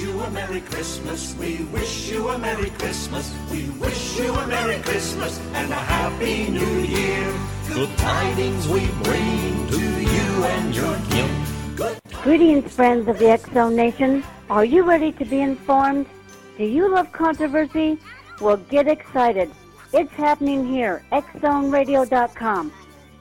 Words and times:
you 0.00 0.20
a 0.20 0.30
Merry 0.30 0.60
Christmas. 0.60 1.34
We 1.36 1.64
wish 1.72 2.10
you 2.10 2.28
a 2.28 2.38
Merry 2.38 2.70
Christmas. 2.70 3.34
We 3.50 3.68
wish 3.80 4.18
you 4.18 4.32
a 4.32 4.46
Merry 4.46 4.80
Christmas 4.82 5.40
and 5.54 5.72
a 5.72 5.74
Happy 5.74 6.48
New 6.48 6.78
Year. 6.80 7.34
Good 7.68 7.96
tidings 7.98 8.68
we 8.68 8.86
bring 9.02 9.66
to 9.68 9.80
you 9.80 10.44
and 10.44 10.74
your 10.74 10.96
kin. 11.10 11.30
Good 11.74 11.98
Greetings, 12.22 12.72
friends 12.72 13.08
of 13.08 13.18
the 13.18 13.36
Zone 13.52 13.74
Nation. 13.74 14.22
Are 14.48 14.64
you 14.64 14.84
ready 14.84 15.10
to 15.12 15.24
be 15.24 15.40
informed? 15.40 16.06
Do 16.56 16.64
you 16.64 16.88
love 16.88 17.10
controversy? 17.10 17.98
Well, 18.40 18.56
get 18.56 18.86
excited. 18.86 19.50
It's 19.92 20.12
happening 20.12 20.66
here, 20.66 21.02
xzoneradio.com. 21.10 22.72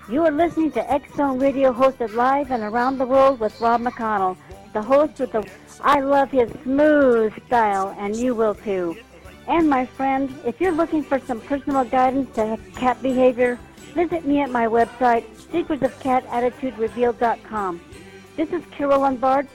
You 0.10 0.24
are 0.24 0.32
listening 0.32 0.72
to 0.72 0.90
X 0.90 1.14
Zone 1.18 1.38
Radio 1.38 1.74
hosted 1.74 2.14
live 2.14 2.52
and 2.52 2.64
around 2.64 2.98
the 2.98 3.06
world 3.06 3.42
with 3.42 3.60
Rob 3.60 3.82
McConnell, 3.82 4.38
the 4.72 4.82
host 4.82 5.20
with 5.20 5.34
the 5.34 5.46
I 5.82 6.00
love 6.00 6.32
his 6.32 6.50
smooth 6.64 7.34
style, 7.48 7.94
and 8.00 8.16
you 8.16 8.34
will 8.34 8.56
too. 8.56 8.96
And 9.50 9.70
my 9.70 9.86
friend, 9.86 10.34
if 10.46 10.62
you're 10.62 10.72
looking 10.72 11.04
for 11.04 11.20
some 11.20 11.42
personal 11.42 11.84
guidance 11.84 12.34
to 12.36 12.58
cat 12.76 13.02
behavior, 13.02 13.60
visit 13.94 14.26
me 14.26 14.40
at 14.40 14.50
my 14.50 14.66
website, 14.66 15.26
secretsofcatattituderevealed.com. 15.52 17.82
This 18.38 18.54
is 18.54 18.64
Carol 18.72 19.02
Lombard. 19.02 19.50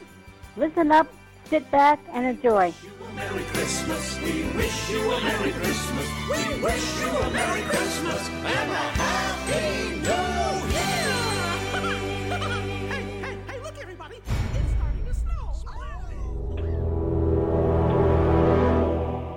Listen 0.59 0.92
up, 0.92 1.06
sit 1.47 1.70
back, 1.70 1.98
and 2.12 2.27
enjoy. 2.27 2.75
Merry 3.14 3.45
Christmas. 3.45 4.19
We 4.20 4.42
wish 4.56 4.91
you 4.91 5.12
a 5.12 5.20
Merry 5.20 5.53
Christmas. 5.53 6.09
We 6.28 6.62
wish 6.62 7.00
you 7.00 7.09
a 7.09 7.30
Merry 7.30 7.62
Christmas 7.62 8.28
and 8.28 8.70
a 8.70 8.75
Happy 8.75 10.00
New 10.00 10.09
Year. 10.09 10.41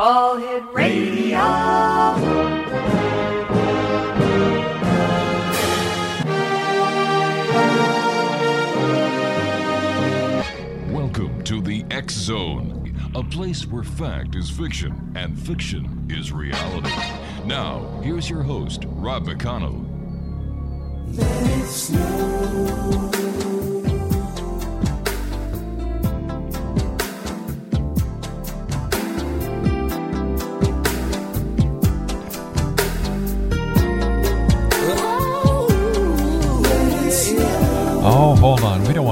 All 0.00 0.36
Hit 0.36 0.64
Radio. 0.72 1.38
Welcome 10.90 11.40
to 11.44 11.60
the 11.60 11.84
X 11.92 12.14
Zone, 12.14 12.92
a 13.14 13.22
place 13.22 13.64
where 13.64 13.84
fact 13.84 14.34
is 14.34 14.50
fiction 14.50 15.12
and 15.14 15.38
fiction 15.38 16.08
is 16.10 16.32
reality. 16.32 16.90
Now, 17.44 18.00
here's 18.02 18.28
your 18.28 18.42
host, 18.42 18.86
Rob 18.88 19.24
McConnell. 19.24 19.86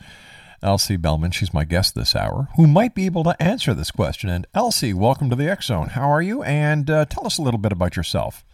Elsie 0.65 0.97
Belman. 0.97 1.31
She's 1.31 1.55
my 1.55 1.63
guest 1.63 1.95
this 1.95 2.17
hour, 2.17 2.49
who 2.57 2.67
might 2.67 2.93
be 2.93 3.07
able 3.07 3.23
to 3.23 3.41
answer 3.41 3.73
this 3.73 3.93
question. 3.93 4.29
And 4.29 4.49
Elsie, 4.53 4.93
welcome 4.93 5.31
to 5.31 5.37
the 5.37 5.49
X 5.49 5.67
Zone. 5.67 5.91
How 5.91 6.11
are 6.11 6.21
you? 6.21 6.43
And 6.43 6.91
uh, 6.91 7.05
tell 7.05 7.25
us 7.25 7.39
a 7.39 7.43
little 7.43 7.59
bit 7.61 7.71
about 7.71 7.95
yourself. 7.95 8.45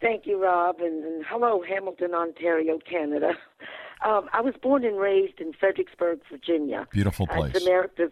Thank 0.00 0.26
you, 0.26 0.42
Rob, 0.42 0.80
and, 0.80 1.04
and 1.04 1.24
hello, 1.28 1.62
Hamilton, 1.62 2.14
Ontario, 2.14 2.80
Canada. 2.80 3.34
Um, 4.04 4.28
I 4.32 4.40
was 4.40 4.54
born 4.62 4.84
and 4.84 4.98
raised 4.98 5.40
in 5.40 5.52
Fredericksburg, 5.52 6.20
Virginia. 6.30 6.88
Beautiful 6.90 7.28
Uh, 7.30 7.34
place. 7.34 7.54
It's 7.54 7.64
America's 7.64 8.10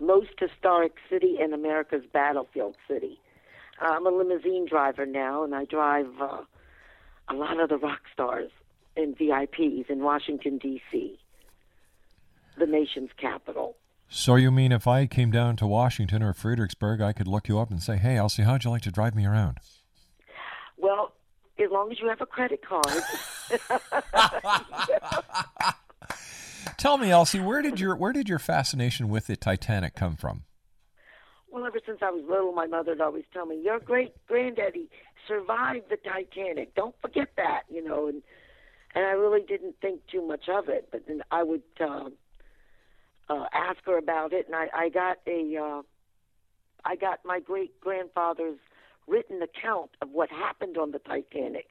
most 0.00 0.30
historic 0.38 0.94
city 1.10 1.36
and 1.40 1.52
America's 1.52 2.04
battlefield 2.12 2.76
city. 2.86 3.18
Uh, 3.80 3.90
I'm 3.90 4.06
a 4.06 4.10
limousine 4.10 4.66
driver 4.66 5.06
now, 5.06 5.44
and 5.44 5.54
I 5.54 5.64
drive 5.64 6.08
uh, 6.20 6.42
a 7.28 7.34
lot 7.34 7.60
of 7.60 7.68
the 7.68 7.78
rock 7.78 8.00
stars 8.12 8.50
and 8.96 9.16
VIPs 9.16 9.88
in 9.88 10.02
Washington, 10.02 10.58
D.C., 10.58 11.18
the 12.58 12.66
nation's 12.66 13.10
capital. 13.16 13.76
So 14.08 14.34
you 14.34 14.50
mean 14.50 14.72
if 14.72 14.86
I 14.86 15.06
came 15.06 15.30
down 15.30 15.56
to 15.56 15.66
Washington 15.66 16.22
or 16.22 16.32
Fredericksburg, 16.32 17.00
I 17.00 17.12
could 17.12 17.28
look 17.28 17.46
you 17.46 17.58
up 17.58 17.70
and 17.70 17.82
say, 17.82 17.98
"Hey, 17.98 18.16
Elsie, 18.16 18.42
how'd 18.42 18.64
you 18.64 18.70
like 18.70 18.82
to 18.82 18.90
drive 18.90 19.14
me 19.14 19.26
around?" 19.26 19.58
Well, 20.78 21.12
as 21.58 21.70
long 21.70 21.92
as 21.92 22.00
you 22.00 22.08
have 22.08 22.20
a 22.20 22.26
credit 22.26 22.64
card. 22.64 22.86
Tell 26.76 26.98
me, 26.98 27.10
Elsie, 27.10 27.40
where 27.40 27.62
did 27.62 27.80
your 27.80 27.96
where 27.96 28.12
did 28.12 28.28
your 28.28 28.38
fascination 28.38 29.08
with 29.08 29.26
the 29.26 29.36
Titanic 29.36 29.94
come 29.94 30.16
from? 30.16 30.44
Well, 31.50 31.64
ever 31.64 31.78
since 31.84 31.98
I 32.02 32.10
was 32.10 32.24
little, 32.28 32.52
my 32.52 32.66
mother 32.66 32.92
would 32.92 33.00
always 33.00 33.24
tell 33.32 33.46
me, 33.46 33.60
"Your 33.62 33.78
great 33.78 34.14
granddaddy 34.26 34.90
survived 35.26 35.88
the 35.88 35.96
Titanic. 35.96 36.74
Don't 36.74 36.94
forget 37.00 37.28
that," 37.36 37.62
you 37.70 37.82
know. 37.82 38.08
And 38.08 38.22
and 38.94 39.04
I 39.04 39.10
really 39.10 39.42
didn't 39.42 39.76
think 39.80 40.06
too 40.06 40.26
much 40.26 40.48
of 40.48 40.68
it. 40.68 40.88
But 40.90 41.06
then 41.06 41.22
I 41.30 41.42
would 41.42 41.62
uh, 41.80 42.10
uh, 43.28 43.46
ask 43.52 43.84
her 43.86 43.98
about 43.98 44.32
it, 44.32 44.46
and 44.46 44.56
I, 44.56 44.68
I 44.74 44.88
got 44.88 45.18
a 45.26 45.56
uh, 45.56 45.82
I 46.84 46.96
got 46.96 47.20
my 47.24 47.40
great 47.40 47.80
grandfather's 47.80 48.58
written 49.06 49.40
account 49.42 49.90
of 50.02 50.10
what 50.10 50.30
happened 50.30 50.76
on 50.76 50.90
the 50.90 50.98
Titanic, 50.98 51.68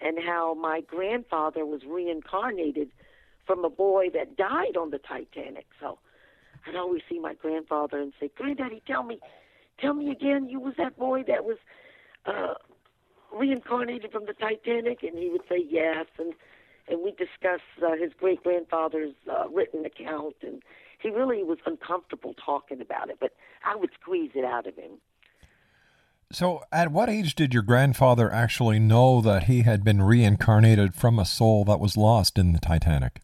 and 0.00 0.18
how 0.24 0.54
my 0.54 0.80
grandfather 0.80 1.66
was 1.66 1.82
reincarnated 1.84 2.90
from 3.46 3.64
a 3.64 3.70
boy 3.70 4.08
that 4.14 4.36
died 4.36 4.76
on 4.76 4.90
the 4.90 4.98
Titanic. 4.98 5.66
So 5.80 5.98
I'd 6.66 6.76
always 6.76 7.02
see 7.08 7.18
my 7.18 7.34
grandfather 7.34 7.98
and 7.98 8.12
say, 8.20 8.30
"Granddaddy, 8.36 8.82
tell 8.86 9.02
me, 9.02 9.20
tell 9.78 9.94
me 9.94 10.10
again, 10.10 10.48
you 10.48 10.60
was 10.60 10.74
that 10.78 10.98
boy 10.98 11.24
that 11.24 11.44
was 11.44 11.58
uh, 12.26 12.54
reincarnated 13.32 14.12
from 14.12 14.26
the 14.26 14.34
Titanic?" 14.34 15.02
And 15.02 15.18
he 15.18 15.28
would 15.30 15.42
say, 15.48 15.64
"Yes." 15.68 16.06
And 16.18 16.34
and 16.88 17.00
we 17.02 17.12
discuss 17.12 17.60
uh, 17.82 17.92
his 17.96 18.12
great 18.18 18.42
grandfather's 18.42 19.14
uh, 19.30 19.48
written 19.48 19.84
account, 19.86 20.34
and 20.42 20.62
he 20.98 21.08
really 21.08 21.42
was 21.44 21.58
uncomfortable 21.64 22.34
talking 22.34 22.80
about 22.80 23.10
it, 23.10 23.18
but 23.20 23.32
I 23.64 23.76
would 23.76 23.90
squeeze 24.00 24.32
it 24.34 24.44
out 24.44 24.66
of 24.66 24.76
him. 24.76 24.98
So, 26.32 26.62
at 26.70 26.92
what 26.92 27.08
age 27.08 27.34
did 27.34 27.52
your 27.52 27.62
grandfather 27.62 28.32
actually 28.32 28.78
know 28.78 29.20
that 29.20 29.44
he 29.44 29.62
had 29.62 29.82
been 29.82 30.02
reincarnated 30.02 30.94
from 30.94 31.18
a 31.18 31.24
soul 31.24 31.64
that 31.64 31.80
was 31.80 31.96
lost 31.96 32.38
in 32.38 32.52
the 32.52 32.60
Titanic? 32.60 33.20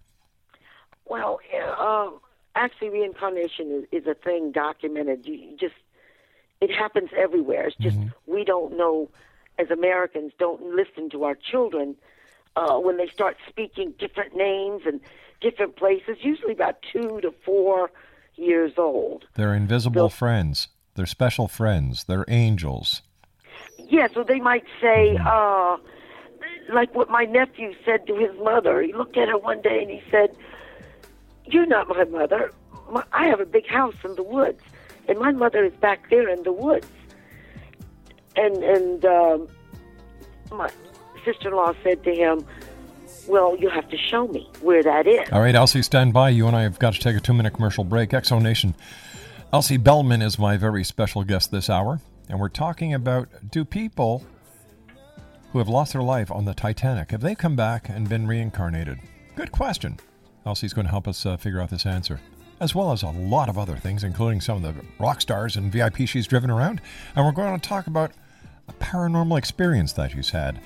Well, 1.09 1.41
um, 1.79 2.21
actually, 2.55 2.91
reincarnation 2.91 3.87
is, 3.93 4.03
is 4.03 4.07
a 4.07 4.15
thing 4.15 4.53
documented. 4.53 5.27
You, 5.27 5.57
just 5.59 5.75
it 6.61 6.71
happens 6.71 7.11
everywhere. 7.17 7.69
It's 7.69 7.77
just 7.77 7.99
we 8.27 8.45
don't 8.45 8.77
know, 8.77 9.09
as 9.59 9.71
Americans, 9.71 10.33
don't 10.39 10.75
listen 10.75 11.11
to 11.11 11.25
our 11.25 11.35
children 11.35 11.95
uh, 12.57 12.79
when 12.79 12.97
they 12.97 13.09
start 13.09 13.37
speaking 13.49 13.95
different 13.99 14.37
names 14.37 14.83
and 14.87 15.01
different 15.41 15.77
places. 15.77 16.17
Usually 16.23 16.53
about 16.53 16.77
two 16.93 17.21
to 17.21 17.33
four 17.45 17.91
years 18.37 18.73
old. 18.77 19.27
They're 19.35 19.55
invisible 19.55 20.09
friends. 20.09 20.69
They're 20.95 21.07
special 21.07 21.47
friends. 21.47 22.05
They're 22.05 22.25
angels. 22.29 23.03
Yeah, 23.79 24.09
so 24.13 24.25
they 24.25 24.41
might 24.41 24.65
say, 24.81 25.17
uh, 25.25 25.77
like 26.73 26.95
what 26.95 27.09
my 27.09 27.25
nephew 27.25 27.75
said 27.85 28.07
to 28.07 28.17
his 28.17 28.31
mother. 28.43 28.83
He 28.83 28.93
looked 28.93 29.17
at 29.17 29.29
her 29.29 29.39
one 29.39 29.61
day 29.61 29.83
and 29.83 29.91
he 29.91 30.03
said, 30.11 30.35
"You're 31.47 31.67
not 31.67 31.89
my 31.89 32.05
mother. 32.05 32.53
My, 32.91 33.05
I 33.13 33.27
have 33.27 33.41
a 33.41 33.47
big 33.47 33.67
house 33.67 33.95
in 34.05 34.15
the 34.15 34.23
woods, 34.23 34.63
and 35.09 35.19
my 35.19 35.33
mother 35.33 35.65
is 35.65 35.75
back 35.75 36.11
there 36.11 36.29
in 36.29 36.43
the 36.43 36.53
woods." 36.53 36.87
And 38.37 38.63
and 38.63 39.05
um, 39.05 39.49
my 40.53 40.71
sister-in-law 41.25 41.75
said 41.83 42.05
to 42.05 42.15
him, 42.15 42.47
"Well, 43.27 43.57
you 43.57 43.69
have 43.71 43.89
to 43.89 43.97
show 43.97 44.29
me 44.29 44.49
where 44.61 44.83
that 44.83 45.07
is." 45.07 45.29
All 45.33 45.41
right, 45.41 45.55
Elsie, 45.55 45.83
stand 45.83 46.13
by. 46.13 46.31
You 46.31 46.47
and 46.47 46.57
I 46.57 46.63
have 46.63 46.79
got 46.79 46.95
to 46.95 47.01
take 47.01 47.17
a 47.17 47.21
two 47.21 47.35
minute 47.35 47.55
commercial 47.55 47.85
break. 47.85 48.11
Exo 48.11 48.41
Nation. 48.41 48.75
Elsie 49.53 49.77
Belman 49.77 50.23
is 50.23 50.39
my 50.39 50.57
very 50.57 50.85
special 50.85 51.23
guest 51.25 51.51
this 51.51 51.71
hour, 51.71 52.01
and 52.29 52.41
we're 52.41 52.49
talking 52.49 52.93
about 52.93 53.29
do 53.51 53.65
people 53.65 54.25
who 55.53 55.59
have 55.59 55.69
lost 55.69 55.95
their 55.95 56.03
life 56.03 56.31
on 56.31 56.45
the 56.45 56.53
Titanic 56.53 57.13
have 57.13 57.23
they 57.23 57.35
come 57.35 57.57
back 57.57 57.89
and 57.89 58.09
been 58.09 58.27
reincarnated? 58.27 58.99
Good 59.37 59.53
question. 59.53 59.99
Elsie's 60.47 60.73
going 60.73 60.87
to 60.87 60.91
help 60.91 61.09
us 61.09 61.27
uh, 61.27 61.37
figure 61.37 61.61
out 61.61 61.71
this 61.71 61.85
answer, 61.85 62.21
as 62.61 62.75
well 62.75 62.93
as 62.93 63.03
a 63.03 63.09
lot 63.09 63.49
of 63.49 63.59
other 63.59 63.77
things, 63.77 64.05
including 64.05 64.41
some 64.41 64.57
of 64.57 64.63
the 64.63 64.81
rock 64.99 65.21
stars 65.21 65.57
and 65.57 65.73
VIP 65.73 66.07
she's 66.07 66.27
driven 66.27 66.51
around. 66.51 66.81
And 67.15 67.27
we're 67.27 67.33
going 67.33 67.59
to 67.59 67.69
talk 67.69 67.87
about 67.87 68.13
a 68.69 68.73
paranormal 68.75 69.37
experience 69.37 69.93
that 69.95 70.13
she's 70.13 70.31
had. 70.31 70.61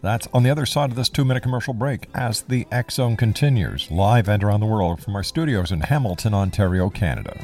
That's 0.00 0.28
on 0.32 0.44
the 0.44 0.50
other 0.50 0.64
side 0.64 0.90
of 0.90 0.96
this 0.96 1.08
two 1.08 1.24
minute 1.24 1.42
commercial 1.42 1.74
break 1.74 2.08
as 2.14 2.42
the 2.42 2.66
X 2.70 2.94
Zone 2.94 3.16
continues, 3.16 3.90
live 3.90 4.28
and 4.28 4.42
around 4.42 4.60
the 4.60 4.66
world 4.66 5.02
from 5.02 5.14
our 5.16 5.24
studios 5.24 5.72
in 5.72 5.80
Hamilton, 5.80 6.34
Ontario, 6.34 6.88
Canada. 6.88 7.36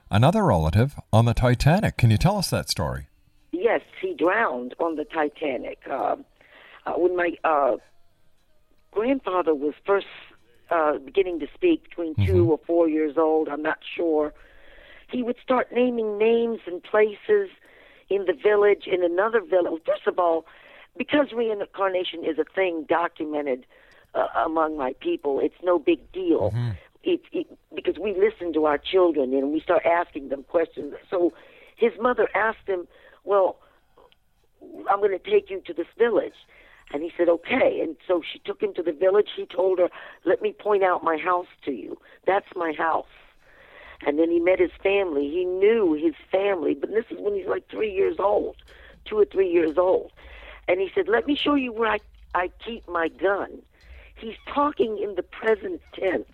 another 0.09 0.45
relative, 0.45 0.95
on 1.13 1.25
the 1.25 1.35
Titanic. 1.35 1.97
Can 1.97 2.13
you 2.13 2.19
tell 2.19 2.39
us 2.39 2.51
that 2.51 2.71
story? 2.71 3.09
Yes, 3.51 3.81
he 4.01 4.15
drowned 4.15 4.77
on 4.79 4.95
the 4.95 5.07
Titanic. 5.07 5.81
Uh, 5.91 6.15
uh, 6.87 6.93
when 6.93 7.17
my 7.17 7.33
uh, 7.43 7.79
grandfather 8.93 9.57
was 9.57 9.75
first 9.85 10.07
uh, 10.71 10.99
beginning 10.99 11.41
to 11.41 11.47
speak, 11.55 11.85
between 11.85 12.15
two 12.27 12.51
or 12.51 12.59
four 12.67 12.89
years 12.89 13.17
old, 13.17 13.49
I'm 13.49 13.63
not 13.63 13.79
sure, 13.97 14.33
he 15.11 15.23
would 15.23 15.37
start 15.43 15.69
naming 15.73 16.19
names 16.19 16.61
and 16.67 16.83
places 16.83 17.49
in 18.09 18.25
the 18.27 18.33
village, 18.33 18.87
in 18.87 19.03
another 19.05 19.41
village. 19.41 19.83
First 19.85 20.07
of 20.07 20.19
all, 20.19 20.47
because 20.97 21.33
reincarnation 21.33 22.25
is 22.25 22.39
a 22.39 22.45
thing 22.45 22.87
documented 22.89 23.67
uh, 24.15 24.27
among 24.45 24.77
my 24.77 24.95
people, 25.01 25.41
it's 25.41 25.55
no 25.63 25.79
big 25.79 26.11
deal. 26.13 26.53
It, 27.03 27.21
it, 27.33 27.47
because 27.75 27.99
we 27.99 28.15
listen 28.19 28.53
to 28.55 28.65
our 28.65 28.79
children 28.79 29.33
and 29.33 29.53
we 29.53 29.61
start 29.61 29.85
asking 29.87 30.31
them 30.31 30.43
questions. 30.45 30.95
So 31.09 31.33
his 31.77 31.93
mother 32.01 32.29
asked 32.35 32.67
him, 32.67 32.89
Well, 33.25 33.59
I'm 34.91 34.99
going 34.99 35.17
to 35.17 35.31
take 35.31 35.51
you 35.51 35.61
to 35.67 35.73
this 35.73 35.87
village. 35.97 36.35
And 36.93 37.03
he 37.03 37.13
said, 37.17 37.29
okay. 37.29 37.81
And 37.83 37.97
so 38.07 38.23
she 38.23 38.39
took 38.41 38.63
him 38.63 38.73
to 38.75 38.83
the 38.83 38.93
village. 38.93 39.29
He 39.37 39.45
told 39.47 39.79
her, 39.79 39.89
let 40.25 40.41
me 40.41 40.53
point 40.53 40.85
out 40.85 41.03
my 41.03 41.17
house 41.17 41.49
to 41.65 41.73
you. 41.73 41.99
That's 42.27 42.47
my 42.55 42.73
house. 42.73 43.07
And 44.07 44.19
then 44.19 44.31
he 44.31 44.39
met 44.39 44.61
his 44.61 44.71
family. 44.83 45.29
He 45.29 45.45
knew 45.45 45.95
his 45.95 46.15
family, 46.31 46.75
but 46.75 46.91
this 46.91 47.07
is 47.11 47.19
when 47.19 47.35
he's 47.35 47.47
like 47.47 47.69
three 47.69 47.93
years 47.93 48.17
old, 48.19 48.57
two 49.05 49.19
or 49.19 49.25
three 49.25 49.51
years 49.51 49.79
old. 49.79 50.13
And 50.69 50.81
he 50.81 50.91
said, 50.95 51.09
let 51.09 51.27
me 51.27 51.35
show 51.35 51.55
you 51.55 51.73
where 51.73 51.91
I, 51.91 51.99
I 52.35 52.51
keep 52.65 52.87
my 52.89 53.09
gun. 53.09 53.63
He's 54.17 54.37
talking 54.53 54.99
in 54.99 55.15
the 55.15 55.23
present 55.23 55.81
tense 55.93 56.29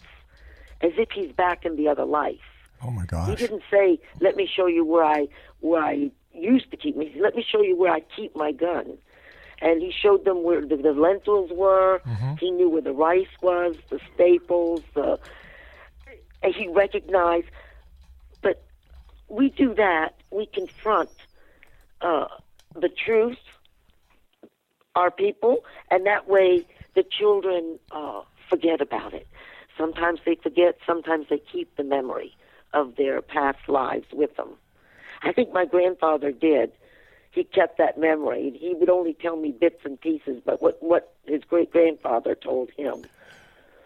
as 0.82 0.92
if 0.96 1.10
he's 1.12 1.32
back 1.32 1.64
in 1.64 1.76
the 1.76 1.88
other 1.88 2.04
life. 2.04 2.40
Oh, 2.82 2.90
my 2.90 3.06
gosh. 3.06 3.28
He 3.28 3.36
didn't 3.36 3.62
say, 3.70 4.00
"Let 4.20 4.34
me 4.34 4.46
show 4.52 4.66
you 4.66 4.84
where 4.84 5.04
I 5.04 5.28
where 5.60 5.82
I 5.82 6.10
used 6.34 6.70
to 6.72 6.76
keep 6.76 6.96
me." 6.96 7.06
He 7.06 7.12
said, 7.12 7.22
"Let 7.22 7.36
me 7.36 7.44
show 7.48 7.62
you 7.62 7.76
where 7.76 7.92
I 7.92 8.00
keep 8.00 8.34
my 8.34 8.50
gun." 8.50 8.98
And 9.62 9.80
he 9.80 9.92
showed 9.92 10.24
them 10.24 10.42
where 10.42 10.60
the, 10.60 10.76
the 10.76 10.92
lentils 10.92 11.50
were. 11.52 12.02
He 12.40 12.50
knew 12.50 12.68
where 12.68 12.82
the 12.82 12.92
rice 12.92 13.34
was, 13.40 13.76
the 13.90 14.00
staples. 14.14 14.82
The 14.94 15.18
and 16.42 16.54
he 16.54 16.68
recognized. 16.68 17.46
But 18.42 18.64
we 19.28 19.50
do 19.50 19.74
that. 19.74 20.14
We 20.30 20.46
confront 20.46 21.10
uh, 22.00 22.26
the 22.74 22.88
truth, 22.88 23.38
our 24.94 25.10
people, 25.10 25.64
and 25.90 26.06
that 26.06 26.28
way 26.28 26.66
the 26.94 27.04
children 27.04 27.78
uh, 27.92 28.22
forget 28.50 28.80
about 28.80 29.14
it. 29.14 29.26
Sometimes 29.78 30.20
they 30.26 30.34
forget. 30.34 30.78
Sometimes 30.86 31.26
they 31.30 31.38
keep 31.38 31.76
the 31.76 31.84
memory 31.84 32.34
of 32.74 32.96
their 32.96 33.22
past 33.22 33.68
lives 33.68 34.06
with 34.12 34.36
them. 34.36 34.50
I 35.22 35.32
think 35.32 35.52
my 35.52 35.64
grandfather 35.64 36.32
did. 36.32 36.72
He 37.32 37.44
kept 37.44 37.78
that 37.78 37.98
memory. 37.98 38.56
He 38.60 38.74
would 38.74 38.88
only 38.90 39.14
tell 39.14 39.36
me 39.36 39.50
bits 39.52 39.80
and 39.84 40.00
pieces, 40.00 40.40
but 40.44 40.62
what 40.62 40.82
what 40.82 41.14
his 41.26 41.42
great 41.44 41.70
grandfather 41.72 42.34
told 42.34 42.70
him. 42.76 43.04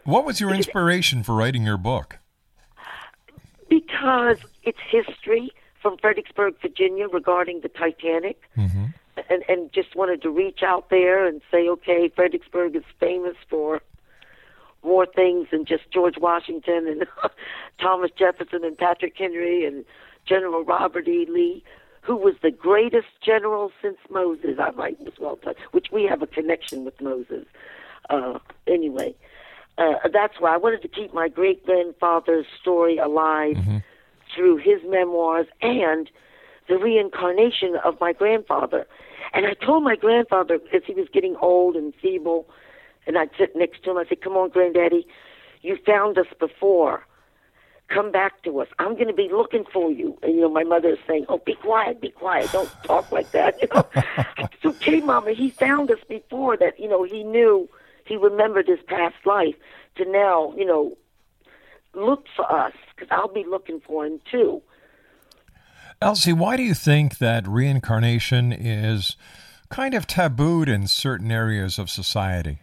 What 0.05 0.25
was 0.25 0.41
your 0.41 0.53
inspiration 0.55 1.23
for 1.23 1.35
writing 1.35 1.65
your 1.65 1.76
book? 1.79 2.19
Because 3.69 4.38
it's 4.62 4.79
history 4.88 5.50
from 5.83 5.97
Fredericksburg, 5.99 6.55
Virginia, 6.61 7.09
regarding 7.09 7.61
the 7.61 7.69
Titanic, 7.69 8.41
Mm-hmm. 8.57 8.85
and 9.31 9.43
and 9.49 9.73
just 9.73 9.95
wanted 9.97 10.23
to 10.23 10.31
reach 10.31 10.62
out 10.62 10.91
there 10.91 11.26
and 11.26 11.41
say, 11.50 11.69
okay, 11.69 12.09
Fredericksburg 12.15 12.76
is 12.76 12.85
famous 13.00 13.37
for 13.49 13.81
more 14.85 15.07
things 15.07 15.49
than 15.50 15.65
just 15.65 15.91
George 15.91 16.17
Washington 16.19 16.87
and 16.87 17.07
Thomas 17.81 18.11
Jefferson 18.17 18.65
and 18.65 18.79
Patrick 18.79 19.15
Henry 19.17 19.65
and 19.65 19.85
General 20.26 20.65
Robert 20.65 21.09
E. 21.09 21.26
Lee, 21.29 21.65
who 22.07 22.17
was 22.17 22.35
the 22.43 22.53
greatest 22.53 23.09
general 23.25 23.73
since 23.83 23.97
Moses. 24.09 24.59
I 24.61 24.71
might 24.71 24.97
as 25.07 25.15
well 25.19 25.37
touch, 25.37 25.57
which 25.73 25.89
we 25.93 26.05
have 26.05 26.23
a 26.23 26.27
connection 26.27 26.85
with 26.85 27.01
Moses. 27.01 27.45
Uh, 28.09 28.39
anyway, 28.69 29.15
uh, 29.77 29.95
that's 30.13 30.35
why 30.39 30.55
I 30.55 30.57
wanted 30.57 30.83
to 30.83 30.89
keep 30.89 31.13
my 31.13 31.29
great 31.29 31.67
grandfather's 31.67 32.47
story 32.61 32.99
alive 32.99 33.57
through 34.35 34.59
his 34.59 34.81
memoirs 34.87 35.47
and 35.61 36.09
the 36.69 36.79
reincarnation 36.79 37.77
of 37.85 38.01
my 38.01 38.13
grandfather. 38.13 38.87
And 39.35 39.45
I 39.47 39.55
told 39.55 39.83
my 39.83 39.97
grandfather 39.97 40.61
as 40.73 40.83
he 40.87 40.95
was 40.95 41.09
getting 41.13 41.37
old 41.43 41.75
and 41.75 41.93
feeble, 42.01 42.49
and 43.07 43.19
I'd 43.19 43.31
sit 43.37 43.57
next 43.57 43.83
to 43.85 43.91
him, 43.91 43.99
I 43.99 44.05
said, 44.09 44.21
Come 44.21 44.35
on, 44.35 44.51
Granddaddy, 44.51 45.07
you 45.63 45.77
found 45.85 46.19
us 46.19 46.27
before. 46.39 47.05
Come 47.88 48.11
back 48.11 48.43
to 48.43 48.61
us. 48.61 48.69
I'm 48.78 48.95
going 48.95 49.07
to 49.07 49.12
be 49.12 49.28
looking 49.31 49.64
for 49.73 49.93
you. 49.93 50.19
And, 50.23 50.35
you 50.35 50.40
know, 50.40 50.50
my 50.50 50.64
mother 50.64 50.90
is 50.90 50.99
saying, 51.07 51.26
Oh, 51.28 51.38
be 51.38 51.55
quiet, 51.55 52.00
be 52.00 52.11
quiet. 52.11 52.50
Don't 52.52 52.71
talk 52.85 53.11
like 53.12 53.31
that. 53.33 53.57
You 53.62 53.69
know, 53.75 53.87
it's 54.38 54.64
okay, 54.64 55.00
Mama. 55.00 55.33
He 55.33 55.50
found 55.50 55.90
us 55.90 55.99
before 56.09 56.57
that, 56.57 56.78
you 56.81 56.88
know, 56.88 57.05
he 57.05 57.23
knew, 57.23 57.69
he 58.05 58.16
remembered 58.16 58.66
his 58.66 58.81
past 58.87 59.14
life 59.25 59.55
to 59.97 60.05
now, 60.05 60.52
you 60.57 60.64
know, 60.64 60.97
look 61.95 62.26
for 62.35 62.50
us 62.50 62.75
because 62.95 63.09
I'll 63.11 63.33
be 63.33 63.45
looking 63.49 63.81
for 63.81 64.05
him 64.05 64.21
too. 64.31 64.62
Elsie, 66.02 66.33
why 66.33 66.57
do 66.57 66.62
you 66.62 66.75
think 66.75 67.19
that 67.19 67.49
reincarnation 67.49 68.52
is 68.52 69.16
kind 69.71 69.95
of 69.95 70.07
tabooed 70.07 70.69
in 70.69 70.87
certain 70.87 71.31
areas 71.31 71.78
of 71.78 71.88
society? 71.88 72.61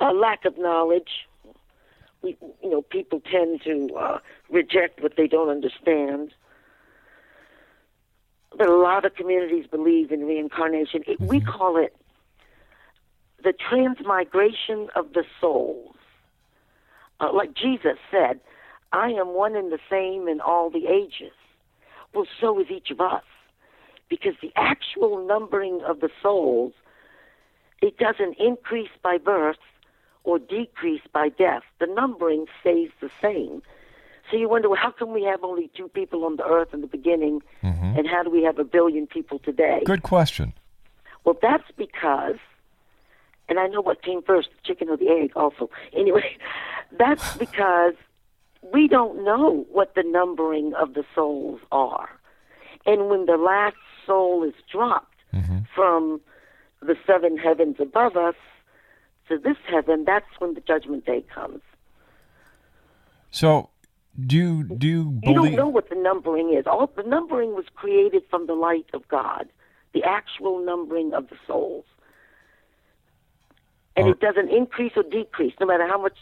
a 0.00 0.12
lack 0.12 0.44
of 0.44 0.56
knowledge. 0.58 1.28
We, 2.22 2.36
you 2.62 2.70
know, 2.70 2.82
people 2.82 3.20
tend 3.20 3.62
to 3.64 3.94
uh, 3.94 4.18
reject 4.50 5.02
what 5.02 5.16
they 5.16 5.26
don't 5.26 5.48
understand. 5.48 6.32
But 8.56 8.68
a 8.68 8.76
lot 8.76 9.04
of 9.04 9.14
communities 9.14 9.66
believe 9.70 10.10
in 10.10 10.26
reincarnation. 10.26 11.02
It, 11.06 11.20
We 11.20 11.40
call 11.40 11.76
it 11.76 11.96
the 13.42 13.52
transmigration 13.52 14.88
of 14.94 15.12
the 15.14 15.24
souls. 15.40 15.94
Uh, 17.20 17.32
like 17.32 17.54
Jesus 17.54 17.96
said, 18.10 18.40
I 18.92 19.10
am 19.10 19.34
one 19.34 19.56
and 19.56 19.70
the 19.70 19.78
same 19.88 20.28
in 20.28 20.40
all 20.40 20.70
the 20.70 20.86
ages. 20.88 21.32
Well, 22.12 22.26
so 22.40 22.58
is 22.60 22.70
each 22.70 22.90
of 22.90 23.00
us. 23.00 23.22
Because 24.08 24.34
the 24.42 24.52
actual 24.56 25.24
numbering 25.24 25.80
of 25.86 26.00
the 26.00 26.10
souls, 26.20 26.72
it 27.80 27.96
doesn't 27.96 28.36
increase 28.38 28.90
by 29.02 29.18
birth 29.18 29.56
or 30.24 30.38
decrease 30.38 31.02
by 31.12 31.28
death. 31.28 31.62
The 31.78 31.86
numbering 31.86 32.46
stays 32.60 32.90
the 33.00 33.10
same. 33.20 33.62
So 34.30 34.36
you 34.36 34.48
wonder, 34.48 34.68
well, 34.68 34.78
how 34.80 34.90
can 34.90 35.12
we 35.12 35.24
have 35.24 35.42
only 35.42 35.70
two 35.76 35.88
people 35.88 36.24
on 36.24 36.36
the 36.36 36.44
earth 36.44 36.72
in 36.72 36.82
the 36.82 36.86
beginning, 36.86 37.42
mm-hmm. 37.62 37.98
and 37.98 38.06
how 38.06 38.22
do 38.22 38.30
we 38.30 38.44
have 38.44 38.58
a 38.58 38.64
billion 38.64 39.06
people 39.06 39.40
today? 39.40 39.82
Good 39.84 40.02
question. 40.02 40.52
Well, 41.24 41.36
that's 41.42 41.70
because, 41.76 42.36
and 43.48 43.58
I 43.58 43.66
know 43.66 43.80
what 43.80 44.02
came 44.02 44.22
first, 44.22 44.50
the 44.50 44.66
chicken 44.66 44.88
or 44.88 44.96
the 44.96 45.08
egg 45.08 45.32
also. 45.34 45.70
Anyway, 45.96 46.36
that's 46.96 47.36
because 47.38 47.94
we 48.72 48.86
don't 48.86 49.24
know 49.24 49.66
what 49.72 49.94
the 49.94 50.04
numbering 50.04 50.74
of 50.74 50.94
the 50.94 51.04
souls 51.14 51.60
are. 51.72 52.08
And 52.86 53.08
when 53.08 53.26
the 53.26 53.36
last 53.36 53.76
soul 54.06 54.44
is 54.44 54.54
dropped 54.70 55.16
mm-hmm. 55.34 55.60
from 55.74 56.20
the 56.80 56.96
seven 57.06 57.36
heavens 57.36 57.76
above 57.78 58.16
us 58.16 58.34
to 59.30 59.38
this 59.38 59.56
heaven, 59.68 60.04
that's 60.06 60.26
when 60.38 60.54
the 60.54 60.60
judgment 60.60 61.06
day 61.06 61.24
comes. 61.34 61.62
So, 63.30 63.70
do 64.26 64.36
you, 64.36 64.64
do 64.64 64.86
you 64.86 65.20
You 65.22 65.34
don't 65.34 65.54
know 65.54 65.68
what 65.68 65.88
the 65.88 65.94
numbering 65.94 66.52
is. 66.52 66.66
All 66.66 66.86
the 66.94 67.02
numbering 67.04 67.54
was 67.54 67.64
created 67.74 68.22
from 68.28 68.46
the 68.46 68.54
light 68.54 68.86
of 68.92 69.06
God, 69.08 69.48
the 69.94 70.02
actual 70.04 70.64
numbering 70.64 71.14
of 71.14 71.28
the 71.28 71.36
souls. 71.46 71.84
And 73.96 74.08
Oh. 74.08 74.10
it 74.10 74.20
doesn't 74.20 74.50
increase 74.50 74.92
or 74.96 75.02
decrease 75.02 75.54
no 75.60 75.66
matter 75.66 75.86
how 75.86 76.00
much. 76.00 76.16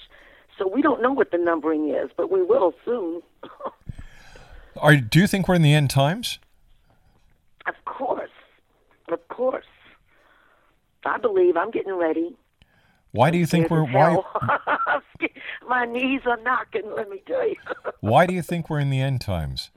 So 0.58 0.66
we 0.66 0.82
don't 0.82 1.00
know 1.02 1.12
what 1.12 1.30
the 1.30 1.38
numbering 1.38 1.90
is, 1.90 2.10
but 2.16 2.30
we 2.30 2.42
will 2.42 2.74
soon. 2.84 3.22
Are, 4.76 4.96
do 4.96 5.18
you 5.20 5.26
think 5.26 5.48
we're 5.48 5.54
in 5.56 5.62
the 5.62 5.74
end 5.74 5.90
times? 5.90 6.38
of 7.66 7.74
course. 7.84 8.30
Of 9.10 9.26
course. 9.28 9.66
I 11.04 11.18
believe 11.18 11.56
I'm 11.56 11.70
getting 11.70 11.94
ready. 11.94 12.36
Why 13.12 13.30
do 13.30 13.38
you 13.38 13.46
think 13.46 13.70
we're 13.70 13.84
why? 13.84 14.18
My 15.68 15.84
knees 15.84 16.22
are 16.26 16.38
knocking, 16.42 16.90
let 16.94 17.08
me 17.08 17.22
tell 17.26 17.46
you. 17.46 17.56
Why 18.00 18.26
do 18.26 18.32
you 18.34 18.42
think 18.42 18.70
we're 18.70 18.80
in 18.80 18.90
the 18.90 19.00
end 19.00 19.20
times? 19.20 19.70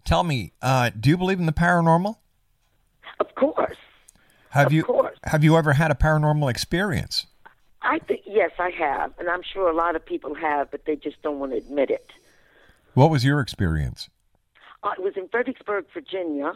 Tell 0.04 0.24
me, 0.24 0.52
uh, 0.62 0.90
do 1.00 1.10
you 1.10 1.18
believe 1.18 1.40
in 1.40 1.46
the 1.46 1.52
paranormal? 1.52 2.16
of 3.20 3.36
course, 3.36 3.76
Have 4.50 4.68
Of 4.68 4.74
you 4.74 4.84
course. 4.84 5.18
have 5.26 5.44
you 5.44 5.56
ever 5.58 5.74
had 5.74 5.92
a 5.92 5.96
paranormal 5.96 6.50
experience? 6.50 7.28
I 7.84 8.00
think 8.00 8.22
yes, 8.26 8.52
I 8.60 8.70
have, 8.72 9.14
and 9.20 9.30
I'm 9.30 9.42
sure 9.42 9.70
a 9.70 9.74
lot 9.76 9.96
of 9.96 10.06
people 10.06 10.36
have, 10.36 10.70
but 10.72 10.86
they 10.86 10.96
just 10.96 11.22
don't 11.22 11.40
want 11.40 11.52
to 11.52 11.58
admit 11.58 11.90
it. 11.90 12.12
What 12.94 13.10
was 13.10 13.24
your 13.26 13.40
experience? 13.40 14.10
Uh, 14.84 14.92
it 14.98 15.04
was 15.04 15.14
in 15.16 15.28
Fredericksburg, 15.28 15.86
Virginia, 15.94 16.54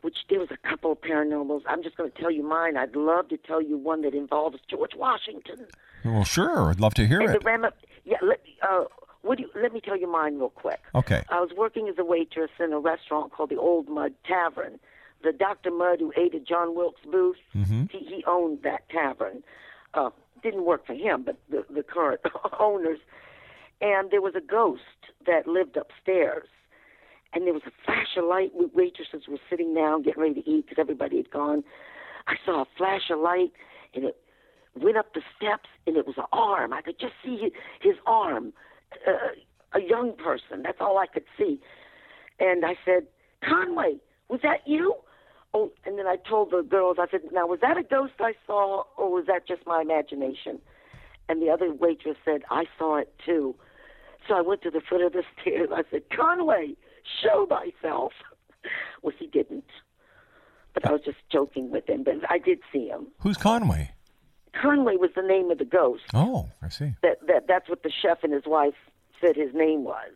which 0.00 0.16
there 0.30 0.40
was 0.40 0.48
a 0.50 0.56
couple 0.68 0.92
of 0.92 1.00
paranormals. 1.02 1.60
I'm 1.66 1.82
just 1.82 1.96
going 1.96 2.10
to 2.10 2.18
tell 2.18 2.30
you 2.30 2.42
mine. 2.42 2.76
I'd 2.76 2.96
love 2.96 3.28
to 3.28 3.36
tell 3.36 3.60
you 3.60 3.76
one 3.76 4.00
that 4.02 4.14
involves 4.14 4.58
George 4.68 4.94
Washington. 4.96 5.66
Well, 6.04 6.24
sure. 6.24 6.70
I'd 6.70 6.80
love 6.80 6.94
to 6.94 7.06
hear 7.06 7.20
and 7.20 7.30
it. 7.30 7.40
the 7.40 7.44
ram- 7.44 7.66
yeah, 8.04 8.16
let, 8.22 8.40
uh, 8.62 8.84
what 9.22 9.36
do 9.38 9.44
you, 9.44 9.50
let 9.60 9.72
me 9.74 9.80
tell 9.80 9.96
you 9.96 10.10
mine 10.10 10.38
real 10.38 10.48
quick. 10.50 10.80
Okay. 10.94 11.22
I 11.28 11.40
was 11.40 11.50
working 11.56 11.86
as 11.88 11.96
a 11.98 12.04
waitress 12.04 12.50
in 12.58 12.72
a 12.72 12.78
restaurant 12.78 13.32
called 13.32 13.50
the 13.50 13.58
Old 13.58 13.88
Mudd 13.88 14.14
Tavern. 14.24 14.78
The 15.22 15.32
Dr. 15.32 15.70
Mudd 15.70 16.00
who 16.00 16.12
ate 16.16 16.34
at 16.34 16.44
John 16.44 16.74
Wilkes 16.74 17.02
Booth, 17.10 17.36
he, 17.90 17.98
he 17.98 18.24
owned 18.26 18.62
that 18.62 18.88
tavern. 18.88 19.42
Uh, 19.92 20.10
didn't 20.46 20.64
work 20.64 20.86
for 20.86 20.94
him, 20.94 21.24
but 21.24 21.36
the, 21.50 21.64
the 21.72 21.82
current 21.82 22.20
owners. 22.60 22.98
And 23.80 24.10
there 24.10 24.22
was 24.22 24.34
a 24.36 24.40
ghost 24.40 24.82
that 25.26 25.46
lived 25.46 25.76
upstairs. 25.76 26.48
And 27.34 27.44
there 27.46 27.52
was 27.52 27.62
a 27.66 27.72
flash 27.84 28.16
of 28.16 28.24
light. 28.24 28.52
Waitresses 28.54 29.28
were 29.28 29.38
sitting 29.50 29.74
down 29.74 30.02
getting 30.02 30.22
ready 30.22 30.42
to 30.42 30.48
eat 30.50 30.66
because 30.68 30.80
everybody 30.80 31.16
had 31.16 31.30
gone. 31.30 31.64
I 32.28 32.36
saw 32.44 32.62
a 32.62 32.66
flash 32.78 33.10
of 33.10 33.18
light, 33.18 33.52
and 33.94 34.04
it 34.04 34.16
went 34.80 34.96
up 34.96 35.12
the 35.12 35.20
steps, 35.36 35.68
and 35.86 35.96
it 35.96 36.06
was 36.06 36.16
an 36.16 36.24
arm. 36.32 36.72
I 36.72 36.80
could 36.80 36.98
just 36.98 37.12
see 37.24 37.36
his, 37.36 37.52
his 37.80 37.96
arm, 38.06 38.52
uh, 39.06 39.78
a 39.78 39.82
young 39.82 40.14
person. 40.16 40.62
That's 40.62 40.78
all 40.80 40.98
I 40.98 41.06
could 41.06 41.24
see. 41.36 41.60
And 42.38 42.64
I 42.64 42.76
said, 42.84 43.06
Conway, 43.46 43.96
was 44.28 44.40
that 44.42 44.60
you? 44.66 44.94
Oh, 45.56 45.72
and 45.86 45.98
then 45.98 46.06
I 46.06 46.16
told 46.16 46.50
the 46.50 46.60
girls, 46.60 46.98
I 47.00 47.06
said, 47.10 47.20
now, 47.32 47.46
was 47.46 47.60
that 47.62 47.78
a 47.78 47.82
ghost 47.82 48.12
I 48.20 48.34
saw, 48.46 48.84
or 48.98 49.10
was 49.10 49.24
that 49.26 49.48
just 49.48 49.66
my 49.66 49.80
imagination? 49.80 50.58
And 51.30 51.40
the 51.40 51.48
other 51.48 51.72
waitress 51.72 52.18
said, 52.26 52.42
I 52.50 52.64
saw 52.78 52.98
it 52.98 53.14
too. 53.24 53.56
So 54.28 54.34
I 54.34 54.42
went 54.42 54.60
to 54.62 54.70
the 54.70 54.82
foot 54.82 55.00
of 55.00 55.14
the 55.14 55.22
stairs. 55.40 55.70
I 55.74 55.82
said, 55.90 56.02
Conway, 56.14 56.74
show 57.22 57.46
thyself. 57.48 58.12
well, 59.02 59.14
he 59.18 59.28
didn't. 59.28 59.64
But 60.74 60.86
I 60.86 60.92
was 60.92 61.00
just 61.06 61.18
joking 61.32 61.70
with 61.70 61.88
him. 61.88 62.04
But 62.04 62.16
I 62.28 62.36
did 62.36 62.58
see 62.70 62.88
him. 62.88 63.06
Who's 63.20 63.38
Conway? 63.38 63.92
Conway 64.60 64.96
was 64.96 65.10
the 65.16 65.22
name 65.22 65.50
of 65.50 65.56
the 65.56 65.64
ghost. 65.64 66.02
Oh, 66.12 66.50
I 66.60 66.68
see. 66.68 66.92
That 67.02 67.26
that 67.26 67.46
that's 67.48 67.68
what 67.68 67.82
the 67.82 67.90
chef 67.90 68.18
and 68.22 68.32
his 68.32 68.44
wife 68.46 68.74
said 69.20 69.36
his 69.36 69.54
name 69.54 69.84
was. 69.84 70.12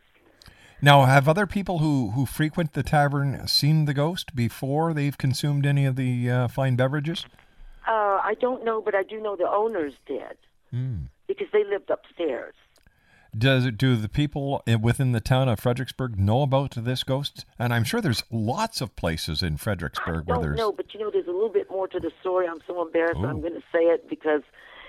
Now, 0.83 1.05
have 1.05 1.29
other 1.29 1.47
people 1.47 1.79
who, 1.79 2.11
who 2.13 2.25
frequent 2.27 2.73
the 2.73 2.83
tavern 2.83 3.47
seen 3.47 3.85
the 3.85 3.95
ghost 3.95 4.35
before 4.35 4.95
they've 4.95 5.17
consumed 5.17 5.67
any 5.67 5.85
of 5.85 5.97
the 5.97 6.31
uh, 6.31 6.49
fine 6.49 6.77
beverages? 6.77 7.27
Uh, 7.87 8.21
I 8.23 8.35
don't 8.41 8.65
know, 8.65 8.81
but 8.81 8.95
I 8.95 9.03
do 9.03 9.21
know 9.21 9.37
the 9.37 9.49
owners 9.49 9.95
did 10.07 10.37
Hmm. 10.71 11.07
because 11.27 11.49
they 11.53 11.65
lived 11.65 11.91
upstairs. 11.91 12.55
Does 13.37 13.71
do 13.77 13.95
the 13.97 14.09
people 14.09 14.63
within 14.81 15.13
the 15.13 15.21
town 15.21 15.49
of 15.49 15.61
Fredericksburg 15.61 16.19
know 16.19 16.43
about 16.43 16.73
this 16.77 17.05
ghost? 17.05 17.45
And 17.61 17.73
I'm 17.73 17.85
sure 17.85 18.01
there's 18.01 18.25
lots 18.31 18.81
of 18.81 18.97
places 18.97 19.41
in 19.43 19.57
Fredericksburg 19.57 20.27
where 20.27 20.37
don't 20.37 20.43
there's. 20.43 20.59
know, 20.59 20.73
but 20.73 20.93
you 20.95 20.99
know, 21.01 21.11
there's 21.11 21.29
a 21.29 21.33
little 21.33 21.49
bit 21.49 21.71
more 21.71 21.87
to 21.89 22.01
the 22.01 22.11
story. 22.21 22.49
I'm 22.49 22.61
so 22.67 22.83
embarrassed. 22.83 23.21
Ooh. 23.21 23.27
I'm 23.27 23.41
going 23.41 23.55
to 23.55 23.63
say 23.73 23.81
it 23.85 24.09
because 24.09 24.43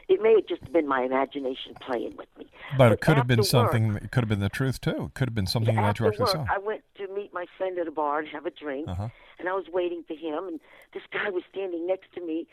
it 0.07 0.21
may 0.21 0.33
have 0.35 0.45
just 0.47 0.71
been 0.71 0.87
my 0.87 1.03
imagination 1.03 1.73
playing 1.81 2.15
with 2.17 2.27
me. 2.37 2.47
But 2.77 2.91
it 2.91 3.01
could 3.01 3.17
have 3.17 3.27
been 3.27 3.39
after 3.39 3.57
work- 3.59 3.71
something. 3.71 3.95
It 3.95 4.11
could 4.11 4.23
have 4.23 4.29
been 4.29 4.39
the 4.39 4.49
truth 4.49 4.79
too. 4.81 5.05
It 5.05 5.13
could 5.13 5.27
have 5.29 5.35
been 5.35 5.47
something 5.47 5.75
that 5.75 5.83
after 5.83 6.03
you 6.03 6.09
actually 6.09 6.23
work, 6.25 6.31
saw. 6.31 6.45
I 6.49 6.57
went 6.57 6.83
to 6.95 7.07
meet 7.13 7.33
my 7.33 7.45
friend 7.57 7.77
at 7.79 7.87
a 7.87 7.91
bar 7.91 8.19
and 8.19 8.27
have 8.29 8.45
a 8.45 8.51
drink, 8.51 8.87
Uh-huh. 8.87 9.09
and 9.39 9.49
I 9.49 9.53
was 9.53 9.67
waiting 9.69 10.03
for 10.03 10.13
him, 10.15 10.47
and 10.47 10.59
this 10.93 11.03
guy 11.11 11.29
was 11.29 11.43
standing 11.49 11.85
next 11.87 12.13
to 12.13 12.21
me, 12.21 12.47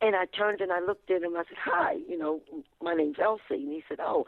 and 0.00 0.16
I 0.16 0.26
turned 0.26 0.60
and 0.60 0.72
I 0.72 0.80
looked 0.80 1.10
at 1.10 1.22
him. 1.22 1.36
I 1.36 1.44
said, 1.44 1.58
"Hi, 1.58 1.92
you 2.08 2.18
know, 2.18 2.40
my 2.80 2.94
name's 2.94 3.18
Elsie," 3.18 3.42
and 3.64 3.72
he 3.72 3.84
said, 3.88 3.98
"Oh, 4.00 4.26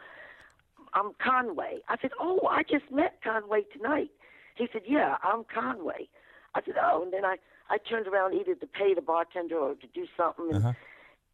I'm 0.92 1.12
Conway." 1.14 1.80
I 1.88 1.96
said, 2.00 2.12
"Oh, 2.20 2.46
I 2.48 2.62
just 2.62 2.90
met 2.90 3.20
Conway 3.22 3.62
tonight." 3.72 4.10
He 4.54 4.68
said, 4.72 4.82
"Yeah, 4.86 5.18
I'm 5.22 5.44
Conway." 5.44 6.08
I 6.54 6.62
said, 6.64 6.76
"Oh," 6.80 7.02
and 7.02 7.12
then 7.12 7.24
I 7.24 7.36
I 7.70 7.78
turned 7.78 8.06
around 8.06 8.34
either 8.34 8.54
to 8.54 8.66
pay 8.66 8.92
the 8.94 9.00
bartender 9.00 9.56
or 9.56 9.74
to 9.74 9.86
do 9.88 10.06
something, 10.16 10.46
and, 10.50 10.56
Uh-huh. 10.58 10.72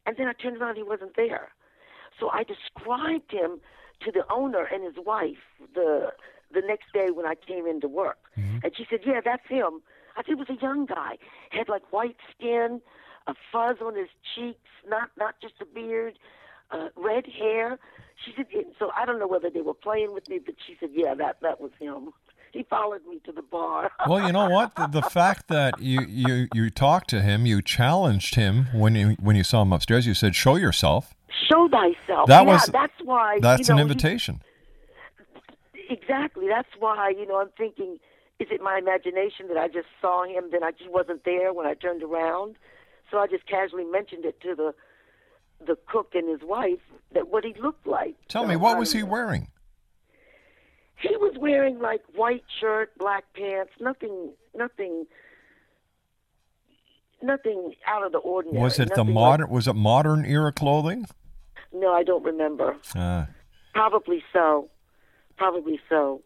And 0.07 0.17
then 0.17 0.27
I 0.29 0.33
turned 0.33 0.57
around, 0.57 0.77
he 0.77 0.83
wasn't 0.83 1.17
there. 1.17 1.51
So 2.19 2.31
I 2.31 2.43
described 2.45 3.31
him 3.33 3.61
to 4.05 4.13
the 4.13 4.25
owner 4.33 4.65
and 4.65 4.85
his 4.85 5.05
wife 5.05 5.45
the 5.75 6.13
the 6.53 6.63
next 6.67 6.87
day 6.93 7.11
when 7.13 7.27
I 7.27 7.35
came 7.37 7.67
into 7.67 7.87
work, 7.87 8.19
and 8.65 8.77
she 8.77 8.85
said, 8.91 9.01
"Yeah, 9.07 9.21
that's 9.25 9.47
him." 9.49 9.83
I 10.17 10.23
said, 10.23 10.27
"He 10.27 10.35
was 10.35 10.51
a 10.51 10.61
young 10.61 10.85
guy, 10.87 11.17
had 11.51 11.69
like 11.69 11.93
white 11.93 12.17
skin, 12.35 12.81
a 13.29 13.35
fuzz 13.53 13.77
on 13.81 13.95
his 13.95 14.09
cheeks, 14.35 14.71
not 14.87 15.11
not 15.17 15.37
just 15.41 15.55
a 15.61 15.65
beard, 15.65 16.19
uh, 16.73 16.89
red 16.97 17.27
hair." 17.27 17.79
She 18.25 18.33
said, 18.37 18.47
"So 18.79 18.91
I 18.97 19.07
don't 19.07 19.19
know 19.19 19.29
whether 19.29 19.49
they 19.49 19.61
were 19.61 19.75
playing 19.75 20.13
with 20.13 20.29
me, 20.29 20.41
but 20.45 20.57
she 20.67 20.77
said, 20.81 20.91
yeah, 20.93 21.15
that 21.15 21.41
that 21.41 21.61
was 21.61 21.71
him." 21.79 22.13
He 22.53 22.65
followed 22.65 23.03
me 23.09 23.21
to 23.25 23.33
the 23.33 23.43
bar. 23.43 23.91
Well, 24.09 24.27
you 24.27 24.33
know 24.33 24.49
what? 24.49 24.75
The, 24.75 24.87
the 24.89 25.03
fact 25.03 25.49
that 25.49 25.81
you, 25.81 26.01
you, 26.03 26.49
you 26.55 26.71
talked 26.71 27.09
to 27.11 27.21
him, 27.23 27.47
you 27.47 27.63
challenged 27.63 28.35
him 28.35 28.67
when 28.73 28.95
you 28.97 29.17
when 29.21 29.37
you 29.37 29.45
saw 29.45 29.63
him 29.63 29.73
upstairs. 29.73 30.07
You 30.07 30.15
said, 30.15 30.35
"Show 30.35 30.57
yourself." 30.57 31.15
Show 31.49 31.69
thyself. 31.69 32.27
That 32.29 32.45
yeah, 32.47 32.53
was 32.53 32.67
that's 32.67 32.93
why. 33.05 33.39
That's 33.41 33.69
you 33.69 33.75
know, 33.75 33.81
an 33.83 33.87
he- 33.89 33.93
invitation. 33.93 34.43
Exactly. 35.89 36.47
That's 36.49 36.69
why, 36.79 37.11
you 37.17 37.27
know, 37.27 37.41
I'm 37.41 37.51
thinking, 37.57 37.99
is 38.39 38.49
it 38.51 38.61
my 38.63 38.79
imagination 38.79 39.49
that 39.49 39.57
I 39.57 39.67
just 39.69 39.89
saw 40.01 40.25
him, 40.25 40.45
then 40.53 40.63
I 40.63 40.71
just 40.71 40.91
wasn't 40.91 41.25
there 41.25 41.53
when 41.53 41.67
I 41.67 41.75
turned 41.75 42.03
around? 42.03 42.55
So 43.11 43.19
I 43.19 43.27
just 43.27 43.47
casually 43.47 43.85
mentioned 43.85 44.25
it 44.25 44.41
to 44.43 44.55
the 44.55 44.75
the 45.67 45.77
cook 45.87 46.13
and 46.15 46.27
his 46.29 46.41
wife 46.49 46.79
that 47.13 47.29
what 47.29 47.45
he 47.45 47.53
looked 47.61 47.87
like. 47.87 48.15
Tell 48.29 48.45
So, 48.45 48.49
me, 48.49 48.57
what 48.57 48.79
was 48.79 48.93
he 48.93 49.03
wearing? 49.03 49.49
He 51.01 51.17
was 51.17 51.35
wearing 51.39 51.79
like 51.79 52.03
white 52.15 52.45
shirt, 52.61 52.97
black 52.99 53.25
pants, 53.35 53.73
nothing 53.81 54.33
nothing 54.55 55.07
nothing 57.23 57.75
out 57.87 58.05
of 58.05 58.13
the 58.13 58.19
ordinary. 58.19 58.63
Was 58.63 58.79
it 58.79 58.95
the 58.95 59.05
modern? 59.05 59.49
Was 59.51 59.67
it 59.69 59.75
modern 59.75 60.25
era 60.25 60.53
clothing? 60.53 61.07
No, 61.73 61.93
I 61.93 62.03
don't 62.03 62.25
remember. 62.25 62.77
Uh, 62.95 63.27
Probably 63.75 64.23
so. 64.33 64.69
Probably 65.37 65.81
so. 65.89 66.23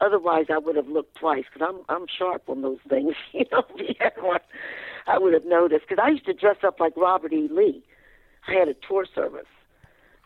Otherwise, 0.00 0.46
I 0.52 0.58
would 0.58 0.76
have 0.76 0.88
looked 0.88 1.16
twice 1.16 1.44
because 1.52 1.66
I'm 1.68 1.82
I'm 1.88 2.06
sharp 2.06 2.48
on 2.48 2.62
those 2.62 2.78
things. 2.88 3.14
You 3.32 3.44
know, 3.50 3.64
if 3.76 3.86
he 3.86 3.96
had 3.98 4.12
one, 4.20 4.40
I 5.06 5.18
would 5.18 5.32
have 5.34 5.44
noticed. 5.46 5.86
Because 5.88 6.02
I 6.04 6.10
used 6.10 6.26
to 6.26 6.34
dress 6.34 6.56
up 6.64 6.78
like 6.80 6.96
Robert 6.96 7.32
E. 7.32 7.48
Lee. 7.50 7.82
I 8.46 8.52
had 8.52 8.68
a 8.68 8.74
tour 8.74 9.06
service, 9.12 9.48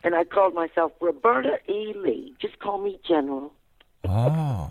and 0.04 0.14
I 0.14 0.24
called 0.24 0.54
myself 0.54 0.92
Roberta 1.00 1.58
E. 1.68 1.94
Lee. 1.96 2.34
Just 2.40 2.58
call 2.58 2.78
me 2.78 2.98
General. 3.08 3.52
Oh, 4.04 4.70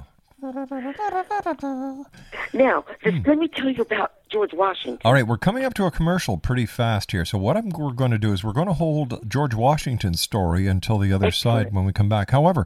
Now, 2.53 2.85
just 3.03 3.17
Hmm. 3.17 3.23
let 3.29 3.37
me 3.37 3.47
tell 3.47 3.69
you 3.69 3.81
about 3.81 4.13
George 4.29 4.53
Washington. 4.53 4.99
all 5.03 5.13
right. 5.13 5.27
We're 5.27 5.37
coming 5.37 5.63
up 5.65 5.73
to 5.75 5.85
a 5.85 5.91
commercial 5.91 6.37
pretty 6.37 6.65
fast 6.65 7.11
here. 7.11 7.25
So 7.25 7.37
what 7.37 7.57
I'm, 7.57 7.69
we're 7.69 7.91
going 7.91 8.11
to 8.11 8.17
do 8.17 8.31
is 8.31 8.43
we're 8.43 8.53
going 8.53 8.67
to 8.67 8.73
hold 8.73 9.29
George 9.29 9.53
Washington's 9.53 10.21
story 10.21 10.65
until 10.67 10.97
the 10.97 11.11
other 11.11 11.31
side 11.31 11.73
when 11.73 11.83
we 11.85 11.91
come 11.91 12.09
back. 12.09 12.31
However, 12.31 12.65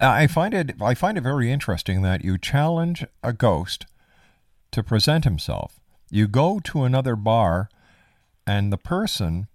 I 0.00 0.26
find 0.26 0.54
it 0.54 0.74
I 0.80 0.94
find 0.94 1.18
it 1.18 1.22
very 1.22 1.50
interesting 1.52 2.02
that 2.02 2.24
you 2.24 2.38
challenge 2.38 3.04
a 3.22 3.32
ghost 3.32 3.86
to 4.72 4.82
present 4.82 5.24
himself. 5.24 5.78
You 6.10 6.26
go 6.28 6.60
to 6.60 6.84
another 6.84 7.14
bar, 7.16 7.68
and 8.46 8.72
the 8.72 8.78
person 8.78 9.48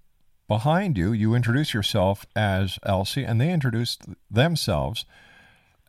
behind 0.48 0.98
you, 0.98 1.12
you 1.12 1.34
introduce 1.36 1.74
yourself 1.74 2.26
as 2.36 2.78
Elsie, 2.84 3.24
and 3.24 3.42
they 3.42 3.52
introduce 3.52 3.98
themselves 4.30 5.06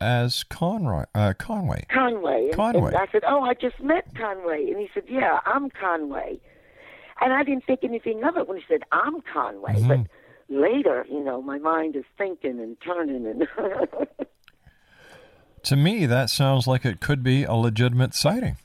as 0.01 0.43
Conroy, 0.43 1.05
uh, 1.15 1.33
Conway. 1.37 1.85
Conway. 1.89 2.45
And, 2.47 2.55
Conway. 2.55 2.87
and 2.87 2.97
I 2.97 3.07
said, 3.11 3.23
"Oh, 3.27 3.41
I 3.41 3.53
just 3.53 3.79
met 3.81 4.05
Conway," 4.15 4.69
and 4.69 4.79
he 4.79 4.89
said, 4.93 5.03
"Yeah, 5.07 5.39
I'm 5.45 5.69
Conway." 5.69 6.39
And 7.21 7.33
I 7.33 7.43
didn't 7.43 7.65
think 7.65 7.81
anything 7.83 8.23
of 8.23 8.37
it 8.37 8.47
when 8.47 8.57
he 8.57 8.63
said, 8.67 8.83
"I'm 8.91 9.21
Conway," 9.33 9.73
Mm-hmm. 9.73 9.87
but 9.87 9.99
later, 10.49 11.05
you 11.09 11.23
know, 11.23 11.41
my 11.41 11.57
mind 11.59 11.95
is 11.95 12.05
thinking 12.17 12.59
and 12.59 12.77
turning, 12.81 13.25
and 13.25 13.47
To 15.63 15.75
me, 15.75 16.05
that 16.05 16.29
sounds 16.29 16.67
like 16.67 16.85
it 16.85 17.01
could 17.01 17.21
be 17.21 17.43
a 17.43 17.53
legitimate 17.53 18.13
sighting. 18.13 18.55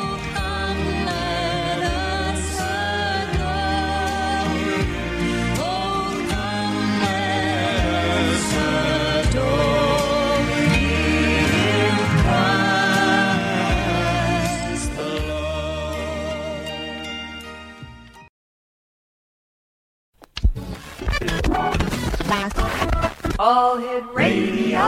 All 23.52 23.76
Hit 23.76 24.06
Radio. 24.14 24.80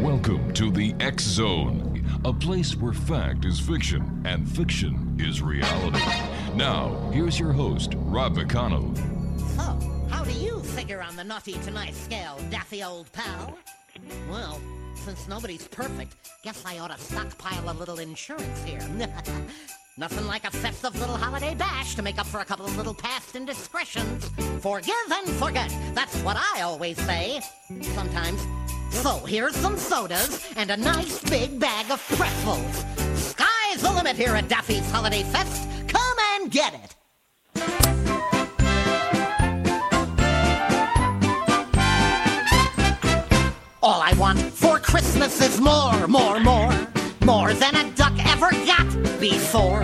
Welcome 0.00 0.54
to 0.54 0.70
the 0.70 0.94
X 1.00 1.22
Zone, 1.24 2.02
a 2.24 2.32
place 2.32 2.74
where 2.76 2.94
fact 2.94 3.44
is 3.44 3.60
fiction 3.60 4.22
and 4.24 4.48
fiction 4.48 5.18
is 5.20 5.42
reality. 5.42 6.00
Now, 6.54 7.10
here's 7.12 7.38
your 7.38 7.52
host, 7.52 7.92
Rob 7.96 8.36
McConnell. 8.36 8.96
So, 9.54 10.08
how 10.08 10.24
do 10.24 10.32
you 10.32 10.60
figure 10.60 11.02
on 11.02 11.16
the 11.16 11.24
naughty 11.24 11.52
to 11.52 11.70
nice 11.70 11.98
scale, 12.04 12.40
daffy 12.48 12.82
old 12.82 13.12
pal? 13.12 13.58
Well, 14.30 14.58
since 15.00 15.28
nobody's 15.28 15.66
perfect, 15.68 16.14
guess 16.44 16.62
I 16.64 16.78
ought 16.78 16.90
to 16.96 17.02
stockpile 17.02 17.70
a 17.70 17.74
little 17.74 17.98
insurance 17.98 18.62
here. 18.64 18.80
Nothing 19.98 20.26
like 20.26 20.44
a 20.44 20.50
festive 20.50 20.98
little 20.98 21.16
holiday 21.16 21.54
bash 21.54 21.94
to 21.94 22.02
make 22.02 22.18
up 22.18 22.26
for 22.26 22.40
a 22.40 22.44
couple 22.44 22.66
of 22.66 22.76
little 22.76 22.94
past 22.94 23.34
indiscretions. 23.34 24.30
Forgive 24.60 24.94
and 25.10 25.28
forget. 25.30 25.74
That's 25.94 26.16
what 26.22 26.36
I 26.36 26.62
always 26.62 26.98
say. 26.98 27.40
Sometimes. 27.82 28.40
So 28.90 29.18
here's 29.20 29.56
some 29.56 29.76
sodas 29.76 30.46
and 30.56 30.70
a 30.70 30.76
nice 30.76 31.22
big 31.28 31.58
bag 31.58 31.90
of 31.90 32.00
pretzels. 32.16 32.84
Sky's 33.14 33.82
the 33.82 33.92
limit 33.92 34.16
here 34.16 34.34
at 34.34 34.48
Daffy's 34.48 34.90
Holiday 34.90 35.22
Fest. 35.24 35.68
Come 35.88 36.16
and 36.34 36.50
get 36.50 36.74
it. 36.74 36.94
All 43.82 44.02
I 44.02 44.12
want 44.12 44.38
for 44.38 44.78
Christmas 44.78 45.40
is 45.40 45.58
more, 45.58 46.06
more, 46.06 46.38
more. 46.38 46.70
More 47.24 47.54
than 47.54 47.74
a 47.76 47.90
duck 47.92 48.12
ever 48.26 48.50
got 48.66 48.86
before. 49.18 49.82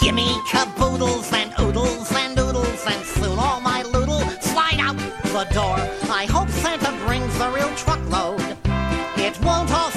Gimme 0.00 0.40
caboodles 0.48 1.32
and 1.32 1.54
oodles 1.60 2.12
and 2.12 2.36
oodles, 2.40 2.84
and 2.88 3.06
soon 3.06 3.38
all 3.38 3.60
my 3.60 3.84
loodle 3.84 4.20
slide 4.42 4.80
out 4.80 4.98
the 5.22 5.46
door. 5.54 5.76
I 6.10 6.26
hope 6.28 6.48
Santa 6.48 6.90
brings 7.06 7.38
a 7.38 7.48
real 7.52 7.72
truckload. 7.76 8.40
It 9.16 9.40
won't 9.44 9.70
all 9.70 9.92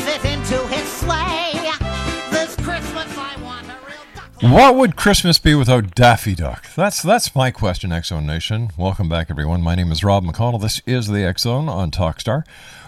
What 4.41 4.77
would 4.77 4.95
Christmas 4.95 5.37
be 5.37 5.53
without 5.53 5.93
Daffy 5.95 6.33
Duck? 6.33 6.73
That's 6.73 7.01
that's 7.01 7.35
my 7.35 7.51
question, 7.51 7.91
Zone 8.03 8.25
Nation. 8.25 8.69
Welcome 8.77 9.09
back, 9.09 9.29
everyone. 9.29 9.61
My 9.61 9.75
name 9.75 9.91
is 9.91 10.01
Rob 10.01 10.23
McConnell. 10.23 10.61
This 10.61 10.81
is 10.85 11.09
the 11.09 11.33
Zone 11.37 11.67
on 11.67 11.91
Talkstar. 11.91 12.43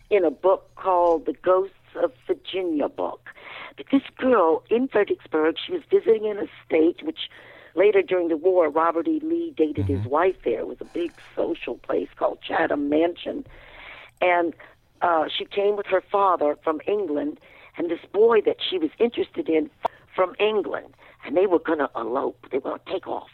in 0.10 0.24
a 0.26 0.32
book 0.32 0.70
called 0.76 1.26
The 1.26 1.34
Ghosts 1.34 1.76
of 2.02 2.12
Virginia 2.28 2.88
book. 2.88 3.30
But 3.78 3.88
this 3.92 4.04
girl 4.18 4.64
in 4.70 4.88
Fredericksburg, 4.88 5.56
she 5.66 5.72
was 5.72 5.82
visiting 5.90 6.30
an 6.30 6.38
estate, 6.38 7.06
which 7.06 7.30
later 7.76 8.02
during 8.02 8.28
the 8.28 8.38
war, 8.38 8.70
Robert 8.70 9.08
E. 9.08 9.20
Lee 9.24 9.54
dated 9.56 9.86
his 9.86 10.06
wife 10.06 10.36
there. 10.44 10.60
It 10.60 10.68
was 10.68 10.82
a 10.82 10.86
big 10.86 11.12
social 11.36 11.76
place 11.76 12.10
called 12.16 12.40
Chatham 12.42 12.90
Mansion, 12.90 13.46
and 14.22 14.54
uh, 15.02 15.26
she 15.36 15.46
came 15.46 15.76
with 15.76 15.86
her 15.88 16.02
father 16.12 16.58
from 16.64 16.82
England, 16.88 17.40
and 17.78 17.90
this 17.90 18.00
boy 18.12 18.42
that 18.46 18.58
she 18.68 18.78
was 18.78 18.90
interested 19.00 19.50
in 19.50 19.70
from 20.16 20.36
England, 20.40 20.94
and 21.26 21.36
they 21.38 21.46
were 21.46 21.60
going 21.60 21.80
to 21.80 21.90
elope. 21.96 22.48
They 22.52 22.58
were 22.58 22.72
going 22.72 22.80
to 22.86 22.92
take 22.92 23.08
off. 23.08 23.30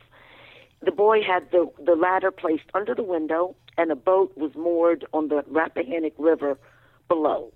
The 0.84 0.91
boy 0.91 1.21
had 1.23 1.49
the 1.51 1.69
the 1.84 1.95
ladder 1.95 2.32
placed 2.32 2.65
under 2.73 2.93
the 2.93 3.04
window, 3.04 3.56
and 3.78 3.91
a 3.91 3.95
boat 3.95 4.32
was 4.38 4.51
moored 4.56 5.06
on 5.13 5.30
the 5.30 5.43
Rappahannock 5.47 6.13
River 6.17 6.58
below, 7.08 7.51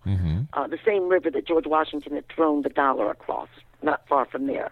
uh, 0.53 0.67
the 0.67 0.79
same 0.85 1.09
river 1.09 1.29
that 1.31 1.45
George 1.47 1.65
Washington 1.67 2.13
had 2.15 2.27
thrown 2.29 2.61
the 2.61 2.69
dollar 2.69 3.09
across, 3.11 3.49
not 3.81 4.07
far 4.07 4.25
from 4.25 4.47
there. 4.47 4.69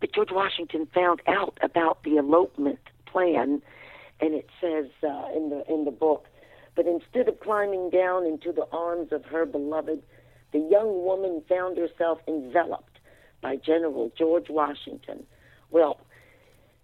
But 0.00 0.12
George 0.12 0.30
Washington 0.32 0.86
found 0.94 1.20
out 1.26 1.58
about 1.62 2.02
the 2.04 2.16
elopement 2.16 2.78
plan, 3.06 3.62
and 4.20 4.34
it 4.34 4.48
says 4.60 4.86
uh, 5.02 5.26
in 5.36 5.50
the 5.50 5.64
in 5.72 5.84
the 5.84 5.90
book. 5.90 6.26
But 6.82 6.86
instead 6.86 7.28
of 7.28 7.38
climbing 7.40 7.90
down 7.90 8.24
into 8.24 8.52
the 8.52 8.66
arms 8.72 9.12
of 9.12 9.22
her 9.26 9.44
beloved, 9.44 10.02
the 10.52 10.58
young 10.70 11.04
woman 11.04 11.42
found 11.46 11.76
herself 11.76 12.20
enveloped 12.26 13.00
by 13.42 13.56
General 13.56 14.10
George 14.16 14.48
Washington. 14.48 15.26
Well, 15.70 16.00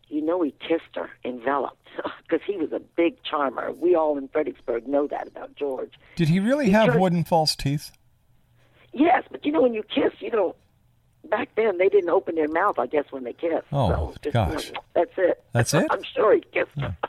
you 0.09 0.21
know 0.21 0.43
he 0.43 0.51
kissed 0.61 0.95
her, 0.97 1.09
enveloped, 1.25 1.89
because 2.29 2.45
he 2.47 2.59
was 2.59 2.73
a 2.73 2.79
big 2.79 3.23
charmer. 3.23 3.73
We 3.73 3.95
all 3.95 4.19
in 4.19 4.29
Fredericksburg 4.29 4.87
know 4.87 5.07
that 5.07 5.29
about 5.29 5.57
George. 5.57 5.95
Did 6.15 6.29
he 6.29 6.41
really 6.41 6.67
He 6.67 6.73
have 6.73 6.89
turned- 6.89 7.01
wooden 7.01 7.25
false 7.25 7.57
teeth? 7.57 7.91
Yes, 8.93 9.25
but 9.31 9.47
you 9.47 9.53
know 9.53 9.63
when 9.63 9.73
you 9.73 9.83
kiss, 9.83 10.13
you 10.21 10.31
don't. 10.31 10.55
Back 11.31 11.49
then, 11.57 11.79
they 11.79 11.89
didn't 11.89 12.11
open 12.11 12.35
their 12.35 12.49
mouth. 12.49 12.79
I 12.79 12.87
guess 12.87 13.07
when 13.09 13.25
they 13.25 13.33
kissed. 13.33 13.65
Oh, 13.73 13.89
so 13.89 14.15
just, 14.25 14.35
gosh. 14.35 14.73
that's 14.95 15.13
it. 15.17 15.43
That's 15.53 15.73
it? 15.73 15.87
I'm 15.91 16.03
sure 16.03 16.35
he 16.35 16.43
kissed 16.53 16.79
her. 16.79 16.95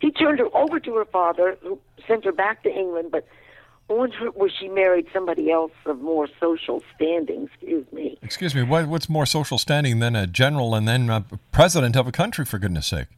He 0.00 0.10
turned 0.10 0.38
her 0.38 0.48
over 0.56 0.80
to 0.80 0.94
her 0.96 1.04
father, 1.04 1.56
who 1.62 1.78
sent 2.06 2.24
her 2.24 2.32
back 2.32 2.62
to 2.64 2.70
England, 2.70 3.10
but 3.12 3.26
on 3.88 4.10
her 4.12 4.26
where 4.30 4.48
she 4.50 4.68
married 4.68 5.06
somebody 5.12 5.50
else 5.50 5.72
of 5.86 6.00
more 6.00 6.28
social 6.40 6.82
standing. 6.94 7.44
Excuse 7.52 7.86
me. 7.92 8.18
Excuse 8.22 8.54
me, 8.54 8.62
what, 8.62 8.86
what's 8.86 9.08
more 9.08 9.26
social 9.26 9.58
standing 9.58 9.98
than 9.98 10.16
a 10.16 10.26
general 10.26 10.74
and 10.74 10.86
then 10.88 11.10
a 11.10 11.24
president 11.50 11.96
of 11.96 12.06
a 12.06 12.12
country, 12.12 12.44
for 12.44 12.58
goodness 12.58 12.86
sake? 12.86 13.08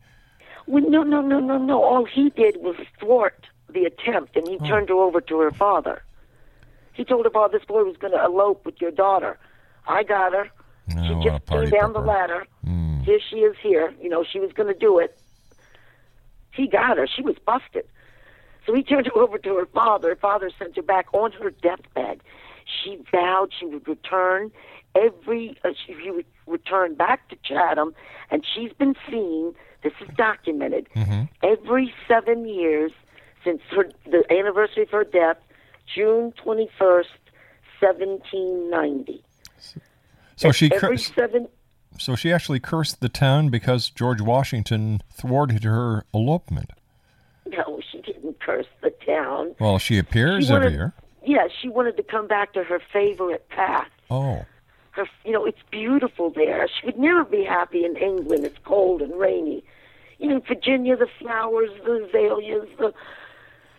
Well, 0.66 0.82
no, 0.88 1.02
no, 1.02 1.20
no, 1.20 1.38
no, 1.40 1.58
no. 1.58 1.82
All 1.82 2.04
he 2.06 2.30
did 2.30 2.56
was 2.62 2.76
thwart 2.98 3.46
the 3.68 3.84
attempt, 3.84 4.36
and 4.36 4.48
he 4.48 4.56
Oh. 4.60 4.66
turned 4.66 4.88
her 4.88 4.94
over 4.96 5.20
to 5.20 5.38
her 5.40 5.50
father. 5.50 6.02
He 6.94 7.04
told 7.04 7.24
her 7.26 7.30
father 7.30 7.58
this 7.58 7.66
boy 7.66 7.84
was 7.84 7.96
going 7.96 8.12
to 8.12 8.24
elope 8.24 8.64
with 8.64 8.80
your 8.80 8.90
daughter. 8.92 9.38
I 9.86 10.02
got 10.04 10.32
her. 10.32 10.48
Oh, 10.96 11.02
she 11.22 11.28
just 11.28 11.46
came 11.46 11.70
down 11.70 11.92
the 11.92 12.00
pooper. 12.00 12.06
ladder. 12.06 12.46
Hmm. 12.64 13.00
Here 13.02 13.18
she 13.30 13.36
is 13.40 13.56
here. 13.62 13.92
You 14.00 14.08
know, 14.08 14.24
she 14.24 14.38
was 14.38 14.52
going 14.52 14.72
to 14.72 14.78
do 14.78 14.98
it. 14.98 15.18
He 16.54 16.66
got 16.68 16.96
her. 16.96 17.06
She 17.06 17.22
was 17.22 17.36
busted. 17.44 17.86
So 18.66 18.74
he 18.74 18.82
turned 18.82 19.06
her 19.06 19.16
over 19.20 19.38
to 19.38 19.56
her 19.56 19.66
father. 19.66 20.10
Her 20.10 20.16
father 20.16 20.50
sent 20.58 20.76
her 20.76 20.82
back 20.82 21.06
on 21.12 21.32
her 21.32 21.50
deathbed. 21.50 22.20
She 22.64 22.98
vowed 23.12 23.50
she 23.58 23.66
would 23.66 23.86
return 23.86 24.50
every. 24.94 25.56
Uh, 25.64 25.70
she 25.86 26.10
would 26.10 26.26
return 26.46 26.94
back 26.94 27.28
to 27.28 27.36
Chatham, 27.44 27.94
and 28.30 28.44
she's 28.44 28.72
been 28.72 28.94
seen. 29.10 29.54
This 29.82 29.92
is 30.00 30.08
documented 30.16 30.88
every 31.42 31.92
seven 32.08 32.46
years 32.48 32.90
since 33.44 33.60
her 33.70 33.90
the 34.06 34.24
anniversary 34.30 34.84
of 34.84 34.90
her 34.90 35.04
death, 35.04 35.36
June 35.94 36.32
twenty 36.42 36.70
first, 36.78 37.10
seventeen 37.78 38.70
ninety. 38.70 39.22
So 40.36 40.52
she 40.52 40.72
every 40.72 40.96
seven. 40.96 41.48
So 41.98 42.14
she 42.16 42.32
actually 42.32 42.60
cursed 42.60 43.00
the 43.00 43.08
town 43.08 43.48
because 43.48 43.90
George 43.90 44.20
Washington 44.20 45.00
thwarted 45.12 45.64
her 45.64 46.04
elopement. 46.12 46.70
No, 47.46 47.80
she 47.90 48.00
didn't 48.00 48.40
curse 48.40 48.66
the 48.82 48.90
town. 49.06 49.54
Well, 49.58 49.78
she 49.78 49.98
appears 49.98 50.46
She 50.46 50.52
every 50.52 50.72
year. 50.72 50.94
Yeah, 51.24 51.48
she 51.60 51.68
wanted 51.68 51.96
to 51.96 52.02
come 52.02 52.26
back 52.26 52.52
to 52.54 52.64
her 52.64 52.80
favorite 52.92 53.48
path. 53.48 53.88
Oh, 54.10 54.44
Her, 54.90 55.06
you 55.24 55.32
know, 55.32 55.44
it's 55.44 55.62
beautiful 55.70 56.30
there. 56.30 56.68
She 56.68 56.86
would 56.86 56.98
never 56.98 57.24
be 57.24 57.44
happy 57.44 57.84
in 57.84 57.96
England. 57.96 58.44
It's 58.44 58.58
cold 58.64 59.02
and 59.02 59.18
rainy. 59.18 59.64
You 60.18 60.28
know, 60.28 60.40
Virginia, 60.46 60.96
the 60.96 61.08
flowers, 61.18 61.70
the 61.84 62.06
azaleas. 62.06 62.68
The 62.78 62.92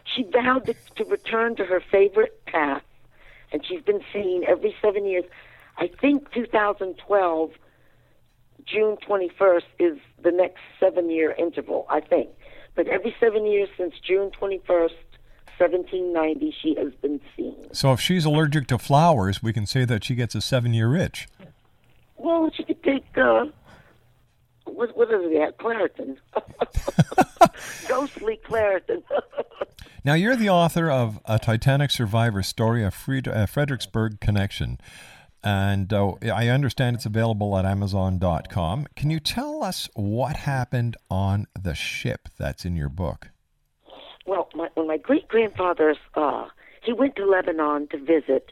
she 0.04 0.24
vowed 0.24 0.66
to, 0.66 0.76
to 0.96 1.06
return 1.06 1.56
to 1.56 1.66
her 1.66 1.82
favorite 1.92 2.46
path, 2.46 2.84
and 3.52 3.66
she's 3.66 3.82
been 3.82 4.02
seen 4.14 4.44
every 4.48 4.76
seven 4.82 5.06
years. 5.06 5.26
I 5.78 5.88
think 5.88 6.32
2012, 6.32 7.52
June 8.66 8.98
21st 9.08 9.62
is 9.80 9.98
the 10.24 10.32
next 10.32 10.60
seven-year 10.80 11.36
interval. 11.38 11.86
I 11.90 12.00
think, 12.02 12.30
but 12.76 12.88
every 12.88 13.16
seven 13.20 13.46
years 13.46 13.70
since 13.78 13.94
June 14.00 14.32
21st, 14.32 14.92
1790, 15.58 16.56
she 16.62 16.76
has 16.76 16.92
been 17.02 17.22
seen. 17.38 17.56
so 17.72 17.94
if 17.94 18.02
she's 18.02 18.26
allergic 18.26 18.68
to 18.68 18.78
flowers, 18.78 19.42
we 19.42 19.54
can 19.54 19.66
say 19.66 19.86
that 19.86 20.04
she 20.04 20.16
gets 20.16 20.36
a 20.36 20.42
seven-year 20.42 20.96
itch. 20.96 21.28
Well, 22.18 22.50
she 22.56 22.64
could 22.64 22.84
take 22.84 23.06
uh, 23.18 23.46
what 24.66 24.96
what 24.98 25.10
is 25.10 25.22
it? 25.24 25.58
Claritin. 25.58 26.18
ghostly 27.88 28.40
Claritin. 28.48 29.04
Now, 30.04 30.14
you're 30.14 30.36
the 30.36 30.50
author 30.50 30.92
of 30.92 31.20
A 31.26 31.40
Titanic 31.40 31.90
Survivor 31.90 32.44
Story, 32.44 32.84
a 32.84 32.92
Fredericksburg 32.92 34.20
Connection. 34.20 34.78
And 35.46 35.94
uh, 35.94 36.14
I 36.24 36.48
understand 36.48 36.96
it's 36.96 37.06
available 37.06 37.58
at 37.58 37.66
Amazon.com. 37.66 38.88
Can 38.96 39.12
you 39.12 39.20
tell 39.20 39.64
us 39.64 39.88
what 39.94 40.36
happened 40.38 40.98
on 41.10 41.46
the 41.58 41.76
ship 41.76 42.28
that's 42.38 42.66
in 42.66 42.76
your 42.76 42.90
book? 42.90 43.30
well, 44.26 44.50
my, 44.56 44.70
when 44.74 44.88
my 44.88 44.98
great 44.98 45.28
grandfather's, 45.28 45.98
uh, 46.16 46.48
he 46.84 46.94
went 46.94 47.16
to 47.16 47.26
Lebanon 47.26 47.88
to 47.90 47.98
visit, 47.98 48.52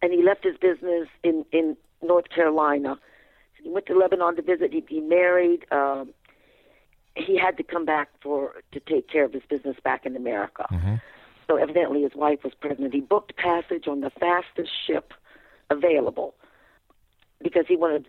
and 0.00 0.12
he 0.12 0.22
left 0.22 0.44
his 0.44 0.56
business 0.56 1.08
in 1.22 1.44
in 1.52 1.76
North 2.02 2.28
Carolina. 2.28 2.98
He 3.62 3.68
went 3.70 3.86
to 3.86 3.94
Lebanon 3.94 4.36
to 4.36 4.42
visit. 4.42 4.72
He, 4.72 4.84
he 4.88 5.00
married. 5.00 5.66
Um, 5.70 6.12
he 7.14 7.38
had 7.38 7.56
to 7.58 7.62
come 7.62 7.84
back 7.84 8.08
for 8.22 8.54
to 8.72 8.80
take 8.80 9.08
care 9.08 9.24
of 9.24 9.32
his 9.32 9.42
business 9.48 9.76
back 9.84 10.06
in 10.06 10.16
America. 10.16 10.66
So 11.46 11.56
evidently 11.56 12.02
his 12.02 12.14
wife 12.14 12.38
was 12.42 12.54
pregnant. 12.54 12.94
He 12.94 13.00
booked 13.00 13.36
passage 13.36 13.86
on 13.86 14.00
the 14.00 14.10
fastest 14.10 14.70
ship 14.86 15.12
available 15.72 16.34
because 17.42 17.66
he 17.66 17.76
wanted 17.76 18.08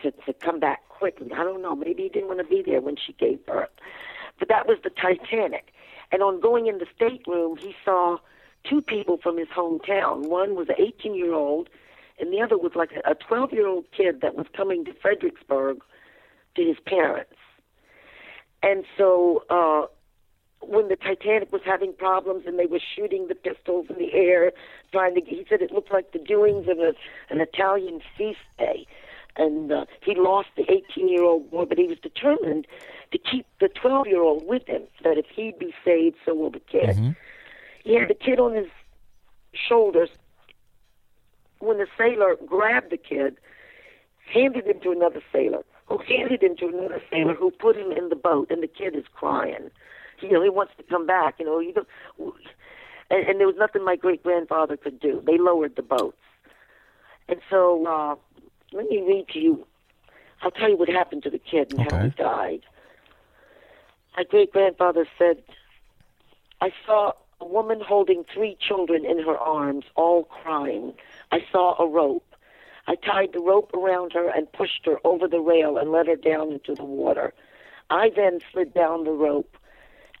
to, 0.00 0.10
to 0.10 0.32
come 0.34 0.60
back 0.60 0.88
quickly. 0.88 1.32
I 1.32 1.44
don't 1.44 1.62
know. 1.62 1.74
Maybe 1.74 2.04
he 2.04 2.08
didn't 2.08 2.28
want 2.28 2.40
to 2.40 2.44
be 2.44 2.62
there 2.62 2.80
when 2.80 2.96
she 2.96 3.12
gave 3.14 3.44
birth. 3.46 3.70
But 4.38 4.48
that 4.48 4.66
was 4.66 4.78
the 4.84 4.90
Titanic. 4.90 5.72
And 6.12 6.22
on 6.22 6.40
going 6.40 6.66
in 6.66 6.78
the 6.78 6.86
stateroom, 6.94 7.56
he 7.56 7.74
saw 7.84 8.18
two 8.64 8.82
people 8.82 9.18
from 9.18 9.38
his 9.38 9.48
hometown. 9.48 10.28
One 10.28 10.54
was 10.54 10.68
an 10.68 10.76
18 10.78 11.14
year 11.14 11.32
old, 11.32 11.68
and 12.18 12.32
the 12.32 12.40
other 12.40 12.58
was 12.58 12.72
like 12.74 12.90
a 13.04 13.14
12 13.14 13.52
year 13.52 13.66
old 13.66 13.86
kid 13.96 14.20
that 14.20 14.34
was 14.34 14.46
coming 14.54 14.84
to 14.84 14.92
Fredericksburg 14.94 15.78
to 16.54 16.64
his 16.64 16.76
parents. 16.84 17.32
And 18.62 18.84
so 18.96 19.44
uh, 19.50 19.86
when 20.60 20.88
the 20.88 20.96
Titanic 20.96 21.52
was 21.52 21.62
having 21.64 21.92
problems 21.92 22.44
and 22.46 22.58
they 22.58 22.66
were 22.66 22.80
shooting 22.94 23.28
the 23.28 23.34
pistols 23.34 23.86
in 23.88 23.96
the 23.96 24.12
air, 24.12 24.52
trying 24.92 25.14
to, 25.14 25.20
he 25.20 25.46
said 25.48 25.62
it 25.62 25.70
looked 25.70 25.92
like 25.92 26.12
the 26.12 26.18
doings 26.18 26.66
of 26.68 26.78
a, 26.78 26.92
an 27.30 27.40
Italian 27.40 28.00
feast 28.16 28.38
day. 28.58 28.86
And 29.36 29.70
uh, 29.70 29.84
he 30.02 30.14
lost 30.16 30.48
the 30.56 30.64
18 30.70 31.08
year 31.10 31.22
old 31.22 31.50
boy, 31.50 31.66
but 31.66 31.76
he 31.76 31.86
was 31.86 31.98
determined 31.98 32.66
to 33.12 33.18
keep 33.18 33.46
the 33.60 33.68
12 33.68 34.06
year 34.06 34.22
old 34.22 34.46
with 34.46 34.66
him, 34.66 34.82
so 34.96 35.10
that 35.10 35.18
if 35.18 35.26
he'd 35.34 35.58
be 35.58 35.74
saved, 35.84 36.16
so 36.24 36.34
will 36.34 36.50
the 36.50 36.60
kid. 36.60 36.96
He 37.84 37.94
had 37.94 38.08
the 38.08 38.14
kid 38.14 38.40
on 38.40 38.54
his 38.54 38.66
shoulders. 39.52 40.08
When 41.58 41.78
the 41.78 41.86
sailor 41.98 42.36
grabbed 42.46 42.90
the 42.90 42.96
kid, 42.96 43.36
handed 44.32 44.66
him 44.66 44.80
to 44.82 44.90
another 44.90 45.22
sailor, 45.32 45.64
who 45.86 45.98
handed 45.98 46.42
him 46.42 46.56
to 46.56 46.68
another 46.68 47.02
sailor, 47.10 47.34
who 47.34 47.50
put 47.50 47.76
him 47.76 47.92
in 47.92 48.08
the 48.08 48.16
boat, 48.16 48.50
and 48.50 48.62
the 48.62 48.66
kid 48.68 48.96
is 48.96 49.04
crying. 49.14 49.70
You 50.20 50.32
know, 50.32 50.42
he 50.42 50.50
wants 50.50 50.72
to 50.78 50.82
come 50.82 51.06
back. 51.06 51.36
You 51.38 51.46
know, 51.46 51.58
you 51.58 51.72
don't, 51.72 51.88
and, 53.10 53.28
and 53.28 53.40
there 53.40 53.46
was 53.46 53.56
nothing 53.58 53.84
my 53.84 53.96
great 53.96 54.22
grandfather 54.22 54.76
could 54.76 55.00
do. 55.00 55.22
They 55.26 55.38
lowered 55.38 55.76
the 55.76 55.82
boats, 55.82 56.18
and 57.28 57.40
so 57.50 57.86
uh, 57.86 58.14
let 58.72 58.88
me 58.88 59.02
read 59.06 59.28
to 59.28 59.38
you. 59.38 59.66
I'll 60.42 60.50
tell 60.50 60.68
you 60.68 60.76
what 60.76 60.88
happened 60.88 61.22
to 61.22 61.30
the 61.30 61.38
kid 61.38 61.72
and 61.72 61.90
how 61.90 62.02
he 62.02 62.10
died. 62.10 62.60
My 64.16 64.24
great 64.24 64.52
grandfather 64.52 65.06
said, 65.18 65.42
I 66.60 66.72
saw 66.84 67.12
a 67.40 67.44
woman 67.44 67.80
holding 67.80 68.24
three 68.32 68.56
children 68.60 69.04
in 69.04 69.18
her 69.18 69.36
arms, 69.36 69.84
all 69.94 70.24
crying. 70.24 70.94
I 71.32 71.40
saw 71.52 71.76
a 71.82 71.88
rope. 71.88 72.24
I 72.86 72.94
tied 72.94 73.32
the 73.32 73.40
rope 73.40 73.72
around 73.74 74.12
her 74.12 74.28
and 74.28 74.50
pushed 74.52 74.86
her 74.86 74.98
over 75.04 75.26
the 75.26 75.40
rail 75.40 75.76
and 75.76 75.90
let 75.90 76.06
her 76.06 76.16
down 76.16 76.52
into 76.52 76.74
the 76.74 76.84
water. 76.84 77.34
I 77.90 78.10
then 78.14 78.40
slid 78.52 78.72
down 78.72 79.04
the 79.04 79.10
rope, 79.10 79.56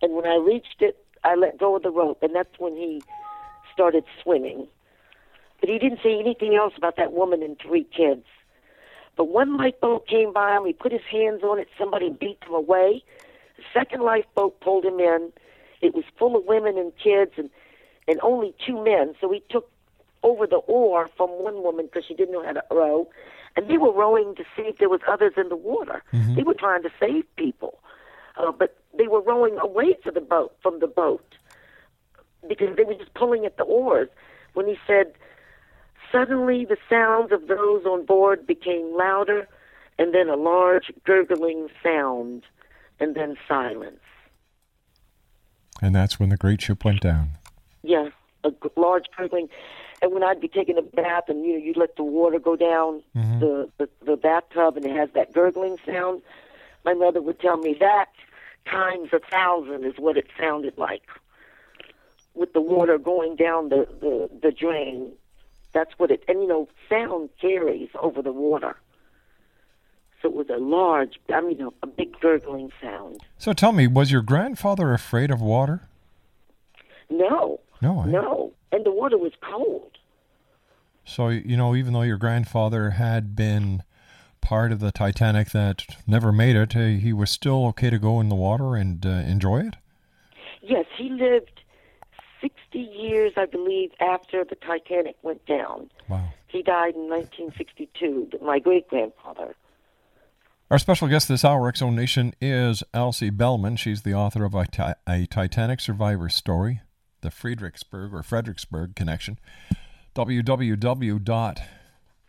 and 0.02 0.14
when 0.14 0.26
I 0.26 0.36
reached 0.36 0.80
it, 0.80 0.96
I 1.24 1.34
let 1.34 1.58
go 1.58 1.76
of 1.76 1.82
the 1.82 1.90
rope, 1.90 2.22
and 2.22 2.34
that's 2.34 2.58
when 2.58 2.74
he 2.74 3.02
started 3.72 4.04
swimming. 4.22 4.66
But 5.60 5.70
he 5.70 5.78
didn't 5.78 6.00
say 6.02 6.18
anything 6.18 6.54
else 6.54 6.74
about 6.76 6.96
that 6.96 7.12
woman 7.12 7.42
and 7.42 7.58
three 7.58 7.84
kids. 7.84 8.24
But 9.16 9.28
one 9.28 9.56
lifeboat 9.56 10.06
came 10.06 10.32
by 10.32 10.56
him. 10.56 10.66
He 10.66 10.72
put 10.74 10.92
his 10.92 11.02
hands 11.10 11.42
on 11.42 11.58
it. 11.58 11.68
Somebody 11.78 12.10
beat 12.10 12.38
him 12.46 12.54
away. 12.54 13.02
The 13.56 13.62
second 13.72 14.02
lifeboat 14.02 14.60
pulled 14.60 14.84
him 14.84 15.00
in. 15.00 15.32
It 15.80 15.94
was 15.94 16.04
full 16.18 16.36
of 16.36 16.44
women 16.44 16.76
and 16.76 16.92
kids 17.02 17.32
and 17.36 17.50
and 18.08 18.20
only 18.22 18.54
two 18.64 18.82
men. 18.84 19.14
So 19.20 19.32
he 19.32 19.42
took 19.50 19.68
over 20.22 20.46
the 20.46 20.56
oar 20.56 21.08
from 21.16 21.30
one 21.30 21.62
woman 21.62 21.86
because 21.86 22.04
she 22.06 22.14
didn't 22.14 22.32
know 22.32 22.44
how 22.44 22.52
to 22.52 22.62
row, 22.70 23.08
and 23.56 23.68
they 23.68 23.78
were 23.78 23.92
rowing 23.92 24.34
to 24.36 24.44
see 24.56 24.62
if 24.62 24.78
there 24.78 24.88
was 24.88 25.00
others 25.08 25.32
in 25.36 25.48
the 25.48 25.56
water. 25.56 26.02
They 26.34 26.42
were 26.42 26.54
trying 26.54 26.82
to 26.82 26.90
save 27.00 27.24
people, 27.36 27.78
uh, 28.36 28.52
but 28.52 28.76
they 28.98 29.08
were 29.08 29.20
rowing 29.20 29.58
away 29.58 29.96
from 30.02 30.14
the 30.14 30.20
boat 30.20 30.56
from 30.62 30.80
the 30.80 30.86
boat 30.86 31.34
because 32.48 32.76
they 32.76 32.84
were 32.84 32.94
just 32.94 33.14
pulling 33.14 33.44
at 33.44 33.56
the 33.56 33.64
oars. 33.64 34.08
When 34.54 34.66
he 34.66 34.76
said, 34.86 35.12
suddenly 36.10 36.64
the 36.64 36.76
sounds 36.88 37.32
of 37.32 37.48
those 37.48 37.84
on 37.84 38.06
board 38.06 38.46
became 38.46 38.96
louder, 38.96 39.48
and 39.98 40.14
then 40.14 40.28
a 40.28 40.36
large 40.36 40.92
gurgling 41.04 41.68
sound, 41.82 42.44
and 43.00 43.14
then 43.14 43.36
silence. 43.48 44.00
And 45.82 45.94
that's 45.94 46.18
when 46.18 46.30
the 46.30 46.36
great 46.36 46.62
ship 46.62 46.84
went 46.84 47.00
down. 47.00 47.30
Yeah, 47.82 48.08
a 48.44 48.52
large 48.76 49.06
gurgling. 49.16 49.48
And 50.00 50.12
when 50.12 50.22
I'd 50.22 50.40
be 50.40 50.48
taking 50.48 50.78
a 50.78 50.82
bath, 50.82 51.24
and 51.28 51.44
you 51.44 51.52
know, 51.52 51.58
you 51.58 51.74
let 51.76 51.96
the 51.96 52.04
water 52.04 52.38
go 52.38 52.56
down 52.56 53.02
mm-hmm. 53.14 53.40
the, 53.40 53.70
the 53.78 53.88
the 54.04 54.16
bathtub, 54.16 54.76
and 54.76 54.86
it 54.86 54.96
has 54.96 55.10
that 55.14 55.32
gurgling 55.32 55.76
sound, 55.86 56.22
my 56.84 56.94
mother 56.94 57.20
would 57.20 57.40
tell 57.40 57.56
me 57.56 57.76
that 57.80 58.08
times 58.66 59.08
a 59.12 59.18
thousand 59.20 59.84
is 59.84 59.94
what 59.98 60.16
it 60.16 60.26
sounded 60.38 60.76
like, 60.76 61.02
with 62.34 62.52
the 62.52 62.60
water 62.60 62.98
going 62.98 63.36
down 63.36 63.68
the 63.70 63.86
the 64.00 64.28
the 64.42 64.50
drain. 64.52 65.12
That's 65.72 65.92
what 65.98 66.10
it. 66.10 66.22
And 66.28 66.40
you 66.42 66.48
know, 66.48 66.68
sound 66.88 67.28
carries 67.40 67.90
over 68.00 68.22
the 68.22 68.32
water. 68.32 68.76
So 70.22 70.28
it 70.28 70.34
was 70.34 70.48
a 70.48 70.56
large, 70.58 71.20
I 71.32 71.42
mean, 71.42 71.60
a, 71.60 71.68
a 71.82 71.86
big 71.86 72.18
gurgling 72.20 72.72
sound. 72.80 73.20
So 73.36 73.52
tell 73.52 73.72
me, 73.72 73.86
was 73.86 74.10
your 74.10 74.22
grandfather 74.22 74.94
afraid 74.94 75.30
of 75.30 75.42
water? 75.42 75.82
No, 77.10 77.60
No. 77.82 78.02
eh? 78.02 78.06
no, 78.06 78.52
and 78.72 78.84
the 78.86 78.90
water 78.90 79.18
was 79.18 79.32
cold. 79.42 79.92
So, 81.04 81.28
you 81.28 81.56
know, 81.56 81.76
even 81.76 81.92
though 81.92 82.02
your 82.02 82.16
grandfather 82.16 82.90
had 82.90 83.36
been 83.36 83.82
part 84.46 84.70
of 84.70 84.78
the 84.78 84.92
Titanic 84.92 85.50
that 85.50 85.84
never 86.06 86.30
made 86.30 86.54
it, 86.54 86.72
he 86.72 87.12
was 87.12 87.30
still 87.30 87.66
okay 87.66 87.90
to 87.90 87.98
go 87.98 88.20
in 88.20 88.28
the 88.28 88.36
water 88.36 88.76
and 88.76 89.04
uh, 89.04 89.08
enjoy 89.08 89.58
it? 89.58 89.74
Yes, 90.62 90.84
he 90.96 91.10
lived 91.10 91.62
60 92.40 92.78
years, 92.78 93.32
I 93.36 93.46
believe, 93.46 93.90
after 93.98 94.44
the 94.44 94.54
Titanic 94.54 95.16
went 95.22 95.44
down. 95.46 95.90
Wow. 96.08 96.28
He 96.46 96.62
died 96.62 96.94
in 96.94 97.08
1962, 97.08 98.38
my 98.40 98.60
great 98.60 98.86
grandfather. 98.86 99.56
Our 100.70 100.78
special 100.78 101.08
guest 101.08 101.26
this 101.26 101.44
hour, 101.44 101.72
Zone 101.74 101.96
Nation, 101.96 102.32
is 102.40 102.84
Elsie 102.94 103.30
Belman. 103.30 103.74
She's 103.74 104.02
the 104.02 104.14
author 104.14 104.44
of 104.44 104.54
a, 104.54 104.64
Ti- 104.66 104.94
a 105.08 105.26
Titanic 105.26 105.80
survivor 105.80 106.28
story, 106.28 106.82
the 107.20 107.30
Friedrichsburg 107.30 108.12
or 108.12 108.22
Fredericksburg 108.22 108.94
connection. 108.94 109.40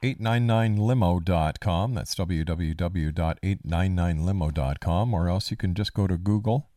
www.899limo.com. 0.02 1.94
That's 1.94 2.16
www.899limo.com. 2.16 5.14
Or 5.14 5.30
else 5.30 5.52
you 5.52 5.58
can 5.58 5.74
just 5.74 5.94
go 5.94 6.08
to 6.08 6.18
Google, 6.18 6.70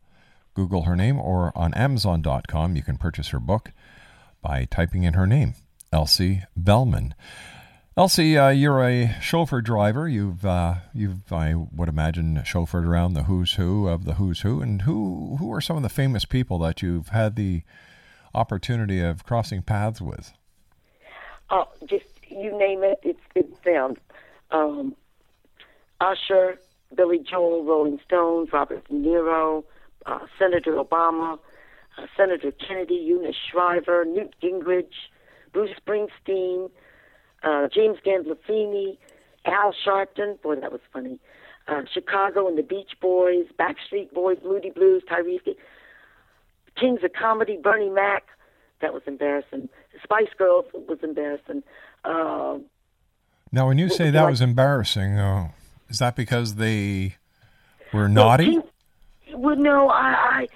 Google 0.55 0.83
her 0.83 0.97
name, 0.97 1.19
or 1.19 1.57
on 1.57 1.73
Amazon.com. 1.75 2.77
You 2.77 2.83
can 2.83 2.97
purchase 2.97 3.29
her 3.29 3.41
book 3.41 3.73
by 4.43 4.65
typing 4.65 5.05
in 5.05 5.15
her 5.15 5.27
name, 5.27 5.55
Elsie 5.93 6.43
Belman. 6.57 7.15
Elsie, 7.97 8.39
uh, 8.39 8.51
you're 8.51 8.83
a 8.83 9.17
chauffeur 9.21 9.61
driver. 9.61 10.09
You've, 10.09 10.47
uh, 10.47 10.75
you've, 10.95 11.33
I 11.33 11.55
would 11.55 11.89
imagine, 11.89 12.37
chauffeured 12.45 12.87
around 12.87 13.15
the 13.15 13.25
who's 13.25 13.55
who 13.55 13.89
of 13.89 14.05
the 14.05 14.15
who's 14.15 14.41
who. 14.41 14.63
And 14.63 14.83
who, 14.83 15.37
who 15.39 15.53
are 15.53 15.61
some 15.61 15.77
of 15.77 15.83
the 15.83 15.89
famous 15.89 16.25
people 16.25 16.61
that 16.61 16.83
you've 16.83 17.09
had 17.09 17.35
the 17.37 17.63
opportunity 18.33 19.01
of 19.01 19.25
crossing 19.25 19.63
paths 19.63 20.01
with? 20.01 20.33
Oh, 21.51 21.67
just 21.85 22.07
you 22.31 22.57
name 22.57 22.83
it, 22.83 23.01
it's 23.03 23.59
found. 23.65 23.99
Um, 24.51 24.95
Usher, 26.01 26.59
Billy 26.95 27.19
Joel, 27.19 27.65
Rolling 27.65 27.99
Stones, 28.05 28.49
Robert 28.53 28.87
De 28.89 28.95
Niro, 28.95 29.65
uh, 30.07 30.21
Senator 30.39 30.73
Obama, 30.73 31.39
uh, 31.99 32.07
Senator 32.17 32.53
Kennedy, 32.53 32.95
Eunice 32.95 33.37
Shriver, 33.51 34.05
Newt 34.05 34.35
Gingrich, 34.43 34.93
Bruce 35.53 35.71
Springsteen, 35.81 36.71
uh, 37.43 37.69
James 37.73 37.99
Gandolfini, 38.05 38.97
Al 39.45 39.75
Sharpton. 39.87 40.41
Boy, 40.43 40.57
that 40.57 40.73
was 40.73 40.81
funny. 40.93 41.19
Uh, 41.69 41.83
Chicago 41.93 42.49
and 42.49 42.59
the 42.59 42.63
Beach 42.63 42.93
Boys, 43.01 43.47
Backstreet 43.59 44.13
Boys, 44.13 44.39
Moody 44.45 44.71
Blues, 44.71 45.03
Tyrese, 45.09 45.55
Kings 46.77 47.01
of 47.05 47.13
Comedy, 47.13 47.59
Bernie 47.63 47.91
Mac. 47.91 48.25
That 48.81 48.95
was 48.95 49.03
embarrassing. 49.07 49.69
Spice 50.03 50.31
Girls 50.39 50.65
was 50.73 50.99
embarrassing. 51.03 51.63
Uh, 52.05 52.59
Now, 53.53 53.67
when 53.69 53.79
you 53.79 53.89
say 53.89 54.11
that 54.11 54.23
like- 54.23 54.31
was 54.31 54.41
embarrassing, 54.41 55.19
uh, 55.19 55.51
is 55.89 55.99
that 55.99 56.17
because 56.17 56.55
they 56.57 57.17
were 57.93 58.03
Well, 58.03 58.09
naughty? 58.09 58.45
King- 58.47 58.63
Well, 59.35 59.57
no, 59.57 59.89
I, 59.91 60.47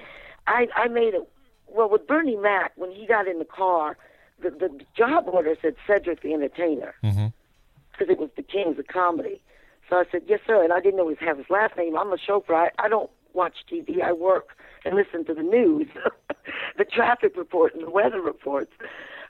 I, 0.47 0.67
I, 0.77 0.85
I 0.85 0.89
made 0.89 1.15
it. 1.15 1.29
Well, 1.69 1.89
with 1.89 2.07
Bernie 2.07 2.37
Mac, 2.37 2.73
when 2.77 2.91
he 2.93 3.07
got 3.07 3.27
in 3.27 3.39
the 3.41 3.45
car, 3.45 3.97
the 4.41 4.51
the 4.51 4.81
job 4.97 5.25
order 5.29 5.57
said 5.61 5.75
Cedric 5.87 6.21
the 6.23 6.33
Entertainer 6.35 6.95
because 7.03 8.09
it 8.09 8.19
was 8.19 8.31
the 8.37 8.43
Kings 8.43 8.79
of 8.79 8.87
Comedy. 8.89 9.41
So 9.89 9.97
I 9.97 10.05
said, 10.11 10.23
yes, 10.27 10.41
sir. 10.47 10.63
And 10.63 10.73
I 10.73 10.81
didn't 10.81 11.01
always 11.01 11.19
have 11.21 11.37
his 11.39 11.49
last 11.51 11.77
name. 11.77 11.97
I'm 11.97 12.13
a 12.13 12.19
chauffeur. 12.19 12.55
I, 12.55 12.71
I 12.79 12.89
don't 12.89 13.11
watch 13.33 13.55
TV. 13.71 14.03
I 14.03 14.13
work 14.13 14.57
and 14.85 14.95
listen 14.95 15.25
to 15.27 15.35
the 15.35 15.43
news, 15.43 15.89
the 16.79 16.85
traffic 16.85 17.37
report 17.37 17.75
and 17.75 17.83
the 17.85 17.91
weather 17.91 18.21
reports. 18.21 18.73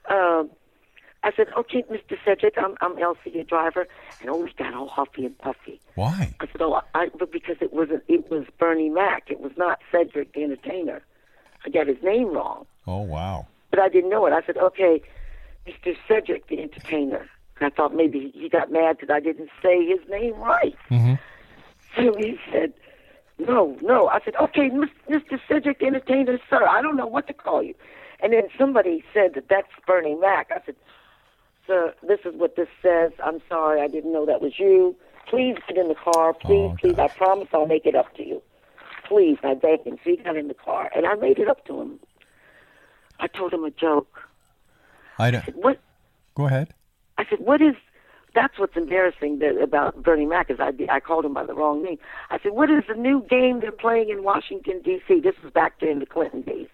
Um, 0.09 0.49
I 1.25 1.31
said, 1.35 1.47
okay, 1.57 1.83
Mr. 1.91 2.15
Cedric, 2.23 2.53
I'm, 2.57 2.75
I'm 2.81 2.97
Elsie, 2.99 3.31
your 3.33 3.43
driver. 3.43 3.87
And 4.21 4.29
oh, 4.29 4.45
he 4.45 4.53
got 4.53 4.73
all 4.73 4.87
huffy 4.87 5.25
and 5.25 5.37
puffy. 5.37 5.81
Why? 5.95 6.33
I 6.39 6.45
said, 6.45 6.61
oh, 6.61 6.81
I, 6.93 7.09
but 7.17 7.31
because 7.31 7.57
it 7.61 7.73
was 7.73 7.89
it 8.07 8.29
was 8.31 8.45
Bernie 8.59 8.89
Mac. 8.89 9.23
It 9.29 9.39
was 9.41 9.51
not 9.57 9.79
Cedric 9.91 10.33
the 10.33 10.43
Entertainer. 10.43 11.01
I 11.65 11.69
got 11.69 11.87
his 11.87 11.97
name 12.03 12.27
wrong, 12.33 12.67
Oh 12.85 13.01
wow. 13.01 13.47
but 13.71 13.79
I 13.79 13.89
didn't 13.89 14.11
know 14.11 14.25
it. 14.27 14.33
I 14.33 14.45
said, 14.45 14.57
okay, 14.57 15.01
Mr. 15.67 15.95
Cedric 16.07 16.47
the 16.47 16.61
Entertainer. 16.61 17.27
And 17.59 17.71
I 17.71 17.75
thought 17.75 17.95
maybe 17.95 18.31
he 18.35 18.47
got 18.49 18.71
mad 18.71 18.97
that 19.01 19.09
I 19.09 19.19
didn't 19.19 19.49
say 19.63 19.83
his 19.85 19.99
name 20.09 20.35
right. 20.35 20.75
Mhm. 20.91 21.17
So 21.95 22.13
he 22.17 22.37
said, 22.51 22.73
no, 23.39 23.75
no. 23.81 24.07
I 24.09 24.19
said, 24.23 24.35
okay, 24.35 24.69
Mr. 25.09 25.39
Cedric 25.47 25.79
the 25.79 25.87
Entertainer, 25.87 26.39
sir. 26.49 26.67
I 26.67 26.81
don't 26.81 26.97
know 26.97 27.07
what 27.07 27.25
to 27.27 27.33
call 27.33 27.63
you. 27.63 27.73
And 28.21 28.31
then 28.33 28.43
somebody 28.57 29.03
said 29.13 29.33
that 29.35 29.49
that's 29.49 29.67
Bernie 29.87 30.15
Mac. 30.15 30.51
I 30.51 30.61
said, 30.65 30.75
sir, 31.67 31.93
this 32.07 32.19
is 32.25 32.33
what 32.35 32.55
this 32.55 32.67
says. 32.81 33.11
I'm 33.23 33.41
sorry, 33.49 33.81
I 33.81 33.87
didn't 33.87 34.13
know 34.13 34.25
that 34.25 34.41
was 34.41 34.53
you. 34.59 34.95
Please 35.29 35.55
get 35.67 35.77
in 35.77 35.87
the 35.87 35.95
car. 35.95 36.33
Please, 36.33 36.71
Oh, 36.73 36.77
please. 36.79 36.99
I 36.99 37.07
promise 37.07 37.47
I'll 37.53 37.65
make 37.65 37.85
it 37.85 37.95
up 37.95 38.13
to 38.15 38.25
you. 38.27 38.41
Please, 39.07 39.37
I 39.43 39.53
begged 39.55 39.85
him. 39.87 39.97
So 40.03 40.11
he 40.11 40.17
got 40.17 40.35
in 40.37 40.47
the 40.47 40.53
car, 40.53 40.89
and 40.95 41.05
I 41.05 41.15
made 41.15 41.39
it 41.39 41.47
up 41.47 41.65
to 41.65 41.81
him. 41.81 41.99
I 43.19 43.27
told 43.27 43.53
him 43.53 43.63
a 43.63 43.71
joke. 43.71 44.19
I 45.17 45.27
I 45.27 45.31
don't, 45.31 45.45
said, 45.45 45.55
what? 45.55 45.79
go 46.35 46.45
ahead. 46.47 46.73
I 47.17 47.25
said, 47.29 47.39
what 47.39 47.61
is? 47.61 47.75
That's 48.33 48.59
what's 48.59 48.75
embarrassing 48.75 49.39
that, 49.39 49.61
about 49.61 50.03
Bernie 50.03 50.25
Mac 50.25 50.49
is 50.51 50.59
I, 50.59 50.73
I 50.89 50.99
called 50.99 51.23
him 51.23 51.33
by 51.33 51.45
the 51.45 51.53
wrong 51.53 51.81
name. 51.81 51.97
I 52.29 52.37
said, 52.43 52.51
what 52.51 52.69
is 52.69 52.83
the 52.89 52.93
new 52.95 53.25
game 53.29 53.61
they're 53.61 53.71
playing 53.71 54.09
in 54.09 54.23
Washington 54.23 54.81
D.C.? 54.83 55.21
This 55.21 55.35
was 55.41 55.53
back 55.53 55.79
during 55.79 55.99
the 55.99 56.05
Clinton 56.05 56.41
days. 56.41 56.67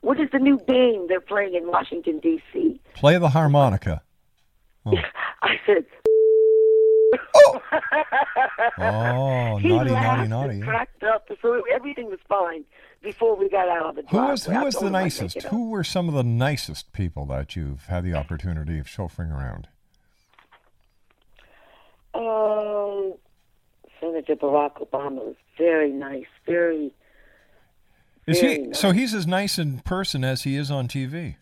What 0.00 0.20
is 0.20 0.28
the 0.32 0.38
new 0.38 0.58
game 0.68 1.06
they're 1.08 1.20
playing 1.20 1.54
in 1.54 1.66
Washington 1.66 2.18
D.C.? 2.20 2.80
Play 2.94 3.18
the 3.18 3.30
harmonica. 3.30 4.02
I 5.42 5.60
said, 5.66 5.84
Oh, 8.78 9.58
he 9.60 9.68
naughty, 9.68 9.90
naughty, 9.90 10.20
and 10.22 10.30
naughty. 10.30 10.60
cracked 10.60 11.02
up. 11.02 11.28
So 11.40 11.62
everything 11.72 12.06
was 12.06 12.18
fine 12.28 12.64
before 13.02 13.36
we 13.36 13.48
got 13.48 13.68
out 13.68 13.86
of 13.86 13.96
the 13.96 14.02
Who 14.10 14.16
was 14.18 14.44
who 14.46 14.64
was 14.64 14.74
the 14.74 14.86
him 14.86 14.86
I'd 14.86 14.92
make 14.92 15.02
nicest? 15.04 15.42
Who 15.44 15.70
were 15.70 15.84
some 15.84 16.08
of 16.08 16.14
the 16.14 16.22
nicest 16.24 16.92
people 16.92 17.24
that 17.26 17.56
you've 17.56 17.86
had 17.86 18.04
the 18.04 18.14
opportunity 18.14 18.78
of 18.78 18.86
chauffeuring 18.86 19.32
around? 19.32 19.68
Um, 22.14 23.14
Senator 24.00 24.36
Barack 24.36 24.86
Obama 24.86 25.24
was 25.26 25.36
very 25.56 25.92
nice, 25.92 26.26
very. 26.46 26.92
Is 28.28 28.40
Very 28.40 28.52
he 28.54 28.58
nice. 28.68 28.78
so 28.78 28.92
he's 28.92 29.14
as 29.14 29.26
nice 29.26 29.58
in 29.58 29.78
person 29.80 30.22
as 30.24 30.42
he 30.42 30.56
is 30.56 30.70
on 30.70 30.86
TV? 30.88 31.36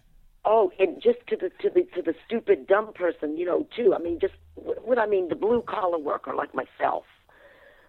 Oh, 0.44 0.70
and 0.78 1.02
just 1.02 1.18
to 1.28 1.36
the 1.36 1.50
to 1.60 1.70
the 1.70 1.82
to 1.96 2.02
the 2.02 2.14
stupid 2.26 2.66
dumb 2.66 2.92
person, 2.92 3.36
you 3.36 3.44
know, 3.44 3.66
too. 3.76 3.94
I 3.94 3.98
mean, 3.98 4.18
just 4.20 4.34
what 4.54 4.98
I 4.98 5.06
mean, 5.06 5.28
the 5.28 5.34
blue 5.34 5.62
collar 5.62 5.98
worker 5.98 6.34
like 6.34 6.54
myself. 6.54 7.04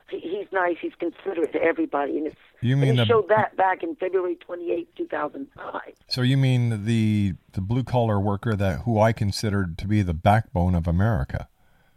He, 0.10 0.20
he's 0.20 0.48
nice. 0.54 0.78
He's 0.82 0.94
considerate 1.00 1.52
to 1.54 1.62
everybody, 1.62 2.18
and 2.18 2.28
it's. 2.28 2.36
You 2.62 2.74
and 2.74 2.82
mean 2.82 2.92
he 2.94 2.98
the- 2.98 3.06
showed 3.06 3.28
that 3.30 3.56
back 3.58 3.84
in 3.84 3.96
February 3.98 4.36
twenty 4.38 4.72
eighth, 4.72 4.90
two 4.98 5.06
thousand 5.08 5.48
five. 5.56 5.94
So 6.08 6.22
you 6.22 6.38
mean 6.38 6.86
the 6.86 7.34
the 7.52 7.62
blue 7.62 7.84
collar 7.84 8.20
worker 8.20 8.56
that 8.56 8.80
who 8.82 9.00
I 9.00 9.12
considered 9.14 9.78
to 9.80 9.88
be 9.88 10.02
the 10.02 10.14
backbone 10.16 10.74
of 10.76 10.88
America? 10.88 11.48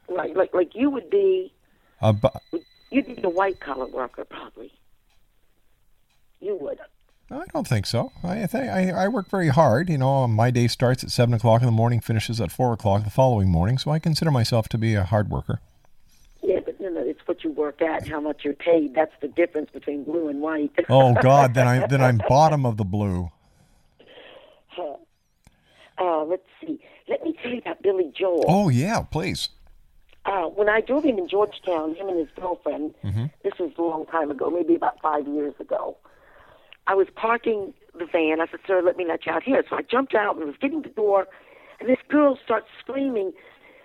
Right, 0.08 0.36
like 0.36 0.52
like 0.52 0.74
you 0.74 0.90
would 0.90 1.08
be. 1.08 1.54
Uh, 2.02 2.12
bu- 2.12 2.58
You'd 2.90 3.06
be 3.06 3.14
the 3.14 3.28
white 3.30 3.60
collar 3.60 3.86
worker, 3.86 4.24
probably. 4.24 4.72
You 6.40 6.56
would. 6.60 6.78
I 7.30 7.44
don't 7.52 7.68
think 7.68 7.86
so. 7.86 8.12
I 8.24 8.48
I, 8.52 8.90
I 8.90 9.08
work 9.08 9.28
very 9.28 9.48
hard. 9.48 9.88
You 9.88 9.98
know, 9.98 10.26
my 10.26 10.50
day 10.50 10.66
starts 10.66 11.04
at 11.04 11.10
seven 11.10 11.34
o'clock 11.34 11.62
in 11.62 11.66
the 11.66 11.72
morning, 11.72 12.00
finishes 12.00 12.40
at 12.40 12.50
four 12.50 12.72
o'clock 12.72 13.04
the 13.04 13.10
following 13.10 13.48
morning. 13.48 13.78
So 13.78 13.90
I 13.90 13.98
consider 13.98 14.30
myself 14.30 14.68
to 14.70 14.78
be 14.78 14.94
a 14.94 15.04
hard 15.04 15.30
worker. 15.30 15.60
Yeah, 16.42 16.60
but 16.64 16.80
no, 16.80 16.88
no, 16.88 17.00
it's 17.02 17.20
what 17.26 17.44
you 17.44 17.52
work 17.52 17.82
at, 17.82 18.02
and 18.02 18.10
how 18.10 18.20
much 18.20 18.44
you're 18.44 18.54
paid. 18.54 18.94
That's 18.94 19.12
the 19.20 19.28
difference 19.28 19.70
between 19.70 20.04
blue 20.04 20.28
and 20.28 20.40
white. 20.40 20.72
Oh 20.88 21.14
God, 21.22 21.54
then 21.54 21.68
I 21.68 21.86
then 21.86 22.00
I'm 22.00 22.20
bottom 22.28 22.66
of 22.66 22.76
the 22.76 22.84
blue. 22.84 23.30
Uh, 25.98 26.24
let's 26.24 26.42
see. 26.60 26.80
Let 27.08 27.22
me 27.22 27.36
tell 27.42 27.52
you 27.52 27.58
about 27.58 27.82
Billy 27.82 28.10
Joel. 28.18 28.44
Oh 28.48 28.68
yeah, 28.70 29.02
please. 29.02 29.50
Uh, 30.24 30.44
when 30.44 30.68
I 30.68 30.80
drove 30.80 31.04
him 31.04 31.18
in 31.18 31.28
Georgetown, 31.28 31.94
him 31.94 32.08
and 32.08 32.18
his 32.18 32.28
girlfriend, 32.36 32.94
this 33.42 33.52
was 33.58 33.70
a 33.78 33.82
long 33.82 34.06
time 34.06 34.30
ago, 34.30 34.50
maybe 34.50 34.74
about 34.74 35.00
five 35.00 35.26
years 35.26 35.54
ago, 35.60 35.96
I 36.90 36.94
was 36.94 37.06
parking 37.14 37.72
the 37.96 38.04
van. 38.04 38.40
I 38.40 38.50
said, 38.50 38.58
Sir, 38.66 38.82
let 38.84 38.96
me 38.96 39.06
let 39.08 39.24
you 39.24 39.30
out 39.30 39.44
here. 39.44 39.62
So 39.70 39.76
I 39.76 39.82
jumped 39.82 40.12
out 40.12 40.36
and 40.36 40.44
was 40.44 40.56
getting 40.60 40.82
the 40.82 40.88
door, 40.88 41.28
and 41.78 41.88
this 41.88 41.98
girl 42.08 42.36
starts 42.44 42.66
screaming, 42.80 43.30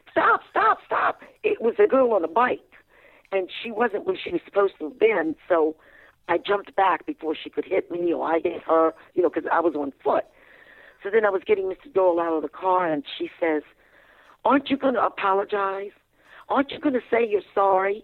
Stop, 0.09 0.41
stop, 0.49 0.79
stop. 0.83 1.21
It 1.43 1.61
was 1.61 1.75
a 1.77 1.85
girl 1.85 2.13
on 2.13 2.23
a 2.23 2.27
bike, 2.27 2.61
and 3.31 3.47
she 3.61 3.69
wasn't 3.69 4.07
where 4.07 4.17
she 4.17 4.31
was 4.31 4.41
supposed 4.43 4.73
to 4.79 4.85
have 4.85 4.97
been, 4.99 5.35
so 5.47 5.75
I 6.27 6.39
jumped 6.39 6.75
back 6.75 7.05
before 7.05 7.35
she 7.35 7.51
could 7.51 7.65
hit 7.65 7.91
me 7.91 8.11
or 8.11 8.25
I 8.25 8.39
hit 8.43 8.63
her, 8.65 8.95
you 9.13 9.21
know, 9.21 9.29
because 9.29 9.47
I 9.53 9.59
was 9.59 9.75
on 9.75 9.93
foot. 10.03 10.23
So 11.03 11.09
then 11.13 11.25
I 11.27 11.29
was 11.29 11.43
getting 11.45 11.65
Mr. 11.65 11.93
Joel 11.93 12.19
out 12.19 12.33
of 12.37 12.41
the 12.41 12.49
car, 12.49 12.91
and 12.91 13.03
she 13.19 13.29
says, 13.39 13.61
Aren't 14.45 14.71
you 14.71 14.77
going 14.77 14.95
to 14.95 15.05
apologize? 15.05 15.91
Aren't 16.49 16.71
you 16.71 16.79
going 16.79 16.95
to 16.95 17.01
say 17.11 17.27
you're 17.29 17.41
sorry? 17.53 18.03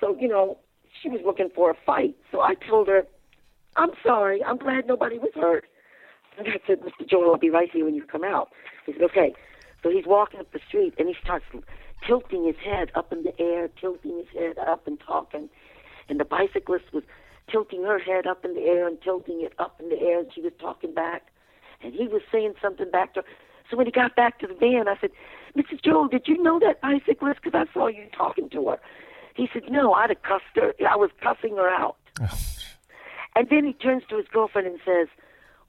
So, 0.00 0.16
you 0.18 0.28
know, 0.28 0.56
she 1.02 1.10
was 1.10 1.20
looking 1.26 1.50
for 1.54 1.70
a 1.70 1.74
fight. 1.84 2.14
So 2.32 2.40
I 2.40 2.54
told 2.54 2.88
her, 2.88 3.02
I'm 3.76 3.90
sorry. 4.04 4.42
I'm 4.44 4.56
glad 4.56 4.86
nobody 4.86 5.18
was 5.18 5.32
hurt. 5.34 5.64
And 6.38 6.48
I 6.48 6.58
said, 6.66 6.80
Mr. 6.80 7.08
Joel, 7.08 7.32
I'll 7.32 7.38
be 7.38 7.50
right 7.50 7.70
here 7.72 7.84
when 7.84 7.94
you 7.94 8.04
come 8.04 8.24
out. 8.24 8.50
He 8.86 8.92
said, 8.92 9.02
okay. 9.02 9.34
So 9.82 9.90
he's 9.90 10.06
walking 10.06 10.40
up 10.40 10.50
the 10.52 10.60
street, 10.66 10.94
and 10.98 11.08
he 11.08 11.14
starts 11.22 11.44
tilting 12.06 12.44
his 12.44 12.56
head 12.56 12.90
up 12.94 13.12
in 13.12 13.22
the 13.22 13.38
air, 13.40 13.68
tilting 13.80 14.16
his 14.18 14.28
head 14.38 14.58
up 14.58 14.86
and 14.86 14.98
talking. 15.00 15.48
And 16.08 16.18
the 16.18 16.24
bicyclist 16.24 16.86
was 16.92 17.04
tilting 17.50 17.84
her 17.84 17.98
head 17.98 18.26
up 18.26 18.44
in 18.44 18.54
the 18.54 18.62
air 18.62 18.88
and 18.88 19.00
tilting 19.02 19.42
it 19.42 19.52
up 19.58 19.80
in 19.80 19.90
the 19.90 20.00
air, 20.00 20.20
and 20.20 20.28
she 20.34 20.40
was 20.40 20.52
talking 20.58 20.94
back. 20.94 21.28
And 21.82 21.92
he 21.92 22.08
was 22.08 22.22
saying 22.32 22.54
something 22.60 22.90
back 22.90 23.14
to 23.14 23.20
her. 23.20 23.26
So 23.70 23.76
when 23.76 23.86
he 23.86 23.92
got 23.92 24.16
back 24.16 24.38
to 24.40 24.46
the 24.46 24.54
van, 24.54 24.88
I 24.88 24.96
said, 25.00 25.10
Mrs. 25.56 25.82
Joel, 25.82 26.08
did 26.08 26.26
you 26.26 26.42
know 26.42 26.58
that 26.60 26.80
bicyclist? 26.80 27.40
Because 27.42 27.66
I 27.68 27.72
saw 27.72 27.86
you 27.86 28.06
talking 28.16 28.50
to 28.50 28.68
her. 28.70 28.78
He 29.34 29.48
said, 29.52 29.62
No, 29.70 29.92
I'd 29.94 30.10
have 30.10 30.22
cussed 30.22 30.44
her. 30.56 30.74
I 30.88 30.96
was 30.96 31.10
cussing 31.22 31.56
her 31.56 31.68
out. 31.68 31.96
and 33.36 33.48
then 33.50 33.64
he 33.64 33.72
turns 33.72 34.04
to 34.08 34.16
his 34.16 34.26
girlfriend 34.32 34.66
and 34.66 34.78
says, 34.84 35.08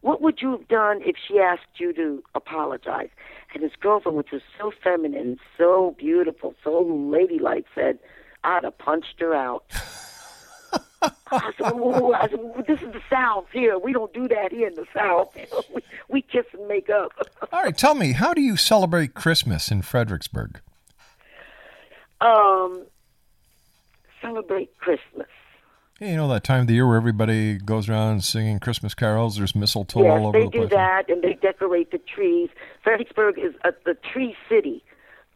What 0.02 0.22
would 0.22 0.42
you 0.42 0.52
have 0.52 0.68
done 0.68 1.02
if 1.04 1.16
she 1.28 1.40
asked 1.40 1.78
you 1.78 1.94
to 1.94 2.24
apologize? 2.34 3.10
And 3.54 3.64
his 3.64 3.74
girlfriend, 3.80 4.18
which 4.18 4.32
was 4.32 4.42
so 4.60 4.72
feminine, 4.84 5.40
so 5.58 5.96
beautiful, 5.98 6.54
so 6.64 6.82
ladylike, 6.82 7.66
said, 7.74 8.00
I'd 8.44 8.64
have 8.64 8.78
punched 8.78 9.20
her 9.20 9.34
out. 9.34 9.66
I 11.32 11.52
said, 11.58 11.74
I 11.74 12.28
said, 12.30 12.66
this 12.68 12.82
is 12.82 12.92
the 12.94 13.02
South 13.10 13.46
here. 13.52 13.78
We 13.78 13.94
don't 13.94 14.14
do 14.14 14.28
that 14.28 14.52
here 14.52 14.68
in 14.68 14.76
the 14.76 14.86
South. 14.94 15.36
we, 15.76 15.82
we 16.10 16.22
kiss 16.22 16.46
and 16.54 16.68
make 16.68 16.90
up. 16.90 17.12
All 17.52 17.64
right, 17.64 17.78
tell 17.78 17.96
me, 17.96 18.14
how 18.14 18.34
do 18.34 18.42
you 18.42 18.58
celebrate 18.58 19.14
Christmas 19.14 19.72
in 19.72 19.82
Fredericksburg? 19.82 20.62
um, 22.22 22.86
celebrate 24.22 24.78
Christmas. 24.78 25.28
You 26.00 26.18
know 26.18 26.28
that 26.28 26.44
time 26.44 26.62
of 26.62 26.68
the 26.68 26.74
year 26.74 26.86
where 26.88 26.98
everybody 26.98 27.58
goes 27.58 27.88
around 27.88 28.24
singing 28.26 28.60
Christmas 28.60 28.94
carols. 28.94 29.38
There's 29.38 29.56
mistletoe 29.56 30.04
yes, 30.04 30.12
all 30.12 30.28
over 30.28 30.40
the 30.40 30.50
place. 30.50 30.52
they 30.52 30.60
do 30.60 30.68
that, 30.76 31.10
and 31.10 31.22
they 31.24 31.34
decorate 31.36 31.92
the 31.92 32.00
trees. 32.00 32.50
Fredericksburg 32.84 33.40
is 33.40 33.54
uh, 33.64 33.72
the 33.86 33.94
tree 34.14 34.36
city 34.50 34.84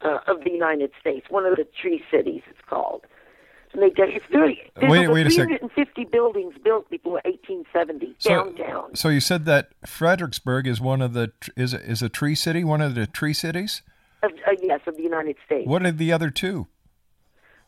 uh, 0.02 0.20
of 0.28 0.44
the 0.44 0.52
United 0.52 0.92
States. 1.00 1.28
One 1.30 1.46
of 1.46 1.56
the 1.56 1.66
tree 1.82 2.04
cities, 2.12 2.42
it's 2.50 2.60
called. 2.70 3.06
And 3.72 3.82
they 3.84 3.90
de- 3.92 4.16
it's 4.16 4.26
very 4.32 4.70
there's 4.76 4.92
Wait- 4.92 5.06
over 5.06 5.14
wait 5.14 5.28
a 5.28 5.32
sec. 5.32 5.48
350 5.48 6.06
buildings 6.06 6.56
built 6.62 6.90
before 6.90 7.22
1870 7.24 8.16
So, 8.18 8.30
downtown. 8.30 8.96
so 8.96 9.10
you 9.10 9.20
said 9.22 9.46
that 9.46 9.70
Fredericksburg 9.86 10.68
is 10.68 10.82
one 10.82 11.02
of 11.02 11.14
the 11.14 11.32
is 11.56 11.74
is 11.74 12.02
a 12.02 12.10
tree 12.10 12.36
city, 12.36 12.64
one 12.66 12.82
of 12.82 12.96
the 12.96 13.06
tree 13.08 13.34
cities. 13.34 13.82
Of, 14.24 14.32
uh, 14.46 14.52
yes, 14.62 14.82
of 14.88 14.98
the 14.98 15.04
United 15.04 15.38
States. 15.46 15.68
What 15.70 15.86
are 15.86 15.92
the 15.92 16.12
other 16.12 16.30
two? 16.32 16.68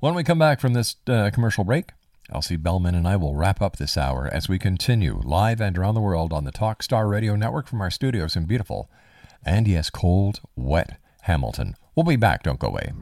When 0.00 0.14
we 0.14 0.24
come 0.24 0.38
back 0.38 0.60
from 0.60 0.72
this 0.72 0.96
uh, 1.06 1.28
commercial 1.30 1.64
break, 1.64 1.90
Elsie 2.32 2.56
Belman 2.56 2.94
and 2.94 3.08
I 3.08 3.16
will 3.16 3.34
wrap 3.34 3.60
up 3.60 3.76
this 3.76 3.96
hour 3.96 4.28
as 4.32 4.48
we 4.48 4.58
continue 4.58 5.20
live 5.24 5.60
and 5.60 5.76
around 5.76 5.94
the 5.94 6.00
world 6.00 6.32
on 6.32 6.44
the 6.44 6.52
Talkstar 6.52 7.10
Radio 7.10 7.34
Network 7.34 7.66
from 7.66 7.80
our 7.80 7.90
studios 7.90 8.36
in 8.36 8.46
beautiful 8.46 8.88
and 9.44 9.66
yes, 9.66 9.90
cold, 9.90 10.40
wet 10.54 10.98
Hamilton. 11.22 11.74
We'll 11.94 12.04
be 12.04 12.16
back. 12.16 12.42
Don't 12.44 12.58
go 12.58 12.68
away. 12.68 12.92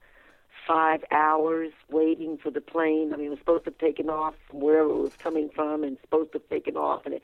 five 0.66 1.02
hours 1.10 1.72
waiting 1.90 2.38
for 2.38 2.50
the 2.50 2.60
plane. 2.60 3.12
I 3.12 3.16
mean, 3.16 3.26
it 3.26 3.30
was 3.30 3.38
supposed 3.38 3.64
to 3.64 3.70
have 3.70 3.78
taken 3.78 4.10
off 4.10 4.34
from 4.48 4.60
wherever 4.60 4.90
it 4.90 4.96
was 4.96 5.16
coming 5.16 5.48
from, 5.54 5.84
and 5.84 5.96
supposed 6.02 6.32
to 6.32 6.38
have 6.38 6.48
taken 6.48 6.76
off. 6.76 7.06
And 7.06 7.14
it, 7.14 7.22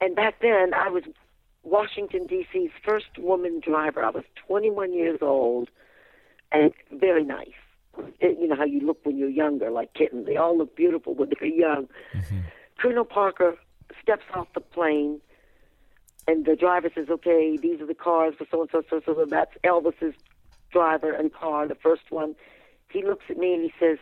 and 0.00 0.14
back 0.14 0.40
then, 0.40 0.74
I 0.74 0.88
was 0.88 1.04
Washington 1.64 2.26
D.C.'s 2.26 2.70
first 2.84 3.18
woman 3.18 3.60
driver. 3.60 4.04
I 4.04 4.10
was 4.10 4.24
21 4.46 4.92
years 4.92 5.18
old, 5.22 5.68
and 6.52 6.72
very 6.92 7.24
nice. 7.24 7.48
It, 8.20 8.38
you 8.40 8.48
know 8.48 8.56
how 8.56 8.64
you 8.64 8.80
look 8.80 9.04
when 9.04 9.16
you're 9.16 9.28
younger, 9.28 9.70
like 9.70 9.94
kittens. 9.94 10.26
They 10.26 10.36
all 10.36 10.56
look 10.56 10.76
beautiful 10.76 11.14
when 11.14 11.30
they're 11.38 11.48
young. 11.48 11.88
Mm-hmm. 12.14 12.40
Colonel 12.78 13.04
Parker 13.04 13.56
steps 14.02 14.24
off 14.34 14.48
the 14.54 14.60
plane, 14.60 15.20
and 16.26 16.44
the 16.44 16.56
driver 16.56 16.90
says, 16.94 17.08
"Okay, 17.08 17.56
these 17.56 17.80
are 17.80 17.86
the 17.86 17.94
cars 17.94 18.34
for 18.36 18.46
so 18.50 18.62
and 18.62 18.70
so, 18.70 18.82
so 18.90 19.00
so. 19.04 19.14
so. 19.14 19.24
That's 19.24 19.52
Elvis's 19.64 20.14
driver 20.70 21.12
and 21.12 21.32
car, 21.32 21.68
the 21.68 21.74
first 21.76 22.10
one." 22.10 22.34
He 22.90 23.02
looks 23.02 23.24
at 23.28 23.38
me 23.38 23.54
and 23.54 23.62
he 23.62 23.72
says, 23.78 23.98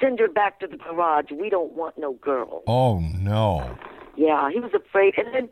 "Send 0.00 0.18
her 0.20 0.28
back 0.28 0.60
to 0.60 0.66
the 0.66 0.76
garage. 0.76 1.30
We 1.32 1.50
don't 1.50 1.72
want 1.72 1.98
no 1.98 2.14
girl." 2.14 2.62
Oh 2.66 3.00
no! 3.00 3.76
Yeah, 4.16 4.50
he 4.50 4.60
was 4.60 4.72
afraid. 4.74 5.14
And 5.18 5.34
then, 5.34 5.48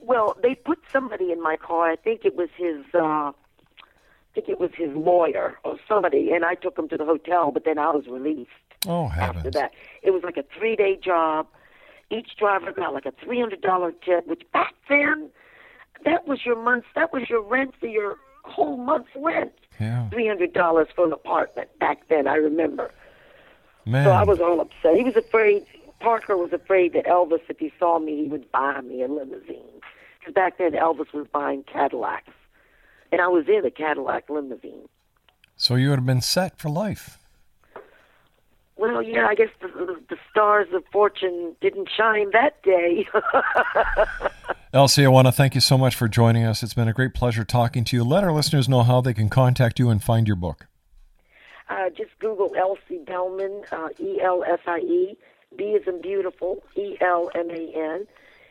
well, 0.00 0.36
they 0.42 0.54
put 0.54 0.78
somebody 0.92 1.32
in 1.32 1.42
my 1.42 1.56
car. 1.56 1.90
I 1.90 1.96
think 1.96 2.24
it 2.24 2.36
was 2.36 2.48
his. 2.56 2.84
uh 2.94 3.32
I 3.32 4.32
think 4.32 4.48
it 4.48 4.60
was 4.60 4.70
his 4.76 4.90
lawyer 4.94 5.58
or 5.64 5.76
somebody, 5.88 6.30
and 6.30 6.44
I 6.44 6.54
took 6.54 6.78
him 6.78 6.88
to 6.90 6.96
the 6.96 7.04
hotel. 7.04 7.50
But 7.50 7.64
then 7.64 7.78
I 7.78 7.90
was 7.90 8.06
released 8.06 8.50
Oh 8.86 9.08
heavens! 9.08 9.38
after 9.38 9.50
that. 9.52 9.72
It 10.02 10.12
was 10.12 10.22
like 10.22 10.36
a 10.36 10.44
three 10.56 10.76
day 10.76 10.96
job. 10.96 11.46
Each 12.10 12.36
driver 12.36 12.70
got 12.72 12.94
like 12.94 13.06
a 13.06 13.12
three 13.24 13.40
hundred 13.40 13.60
dollar 13.60 13.92
tip, 13.92 14.26
which 14.28 14.42
back 14.52 14.74
then 14.88 15.30
that 16.04 16.26
was 16.28 16.44
your 16.46 16.56
month's 16.62 16.86
that 16.94 17.12
was 17.12 17.28
your 17.28 17.42
rent 17.42 17.74
for 17.80 17.86
your 17.86 18.16
whole 18.44 18.76
month's 18.76 19.10
rent. 19.16 19.52
Yeah, 19.80 20.08
Three 20.10 20.28
hundred 20.28 20.52
dollars 20.52 20.88
for 20.94 21.06
an 21.06 21.12
apartment 21.12 21.68
back 21.78 22.06
then, 22.08 22.26
I 22.28 22.34
remember. 22.36 22.90
man. 23.86 24.04
So 24.04 24.10
I 24.12 24.22
was 24.24 24.40
all 24.40 24.60
upset. 24.60 24.94
He 24.96 25.02
was 25.04 25.16
afraid 25.16 25.66
Parker 26.00 26.36
was 26.36 26.52
afraid 26.52 26.92
that 26.94 27.04
Elvis, 27.06 27.40
if 27.48 27.58
he 27.58 27.72
saw 27.78 27.98
me, 27.98 28.22
he 28.22 28.28
would 28.28 28.50
buy 28.52 28.80
me 28.80 29.02
a 29.02 29.08
limousine. 29.08 29.79
Back 30.30 30.58
then 30.58 30.72
Elvis 30.72 31.12
was 31.12 31.26
buying 31.32 31.64
Cadillacs. 31.64 32.32
And 33.12 33.20
I 33.20 33.28
was 33.28 33.46
in 33.48 33.64
a 33.64 33.70
Cadillac 33.70 34.30
limousine. 34.30 34.88
so 35.56 35.74
you 35.74 35.90
would 35.90 35.98
have 35.98 36.06
been 36.06 36.20
set 36.20 36.58
for 36.58 36.68
life. 36.68 37.18
Well, 38.76 39.02
yeah, 39.02 39.26
I 39.26 39.34
guess 39.34 39.50
the, 39.60 39.68
the, 39.68 40.00
the 40.08 40.16
stars 40.30 40.68
of 40.72 40.84
fortune 40.90 41.54
didn't 41.60 41.90
shine 41.94 42.30
that 42.32 42.62
day. 42.62 43.06
Elsie, 44.72 45.04
I 45.04 45.08
want 45.08 45.26
to 45.26 45.32
thank 45.32 45.54
you 45.54 45.60
so 45.60 45.76
much 45.76 45.94
for 45.94 46.08
joining 46.08 46.44
us. 46.44 46.62
It's 46.62 46.72
been 46.72 46.88
a 46.88 46.94
great 46.94 47.12
pleasure 47.12 47.44
talking 47.44 47.84
to 47.84 47.96
you. 47.96 48.04
Let 48.04 48.24
our 48.24 48.32
listeners 48.32 48.70
know 48.70 48.82
how 48.82 49.02
they 49.02 49.12
can 49.12 49.28
contact 49.28 49.78
you 49.78 49.90
and 49.90 50.02
find 50.02 50.26
your 50.26 50.36
book. 50.36 50.66
Uh, 51.68 51.90
just 51.90 52.10
Google 52.20 52.54
Elsie 52.58 53.02
Belman, 53.04 53.64
uh, 53.70 53.88
E 53.98 54.18
L 54.22 54.44
S 54.44 54.60
I 54.66 54.78
E. 54.78 55.18
B 55.58 55.64
is 55.64 55.86
in 55.86 56.00
beautiful, 56.00 56.62
E 56.74 56.96
L 57.02 57.30
M 57.34 57.50
A 57.50 57.72
N. 57.74 58.06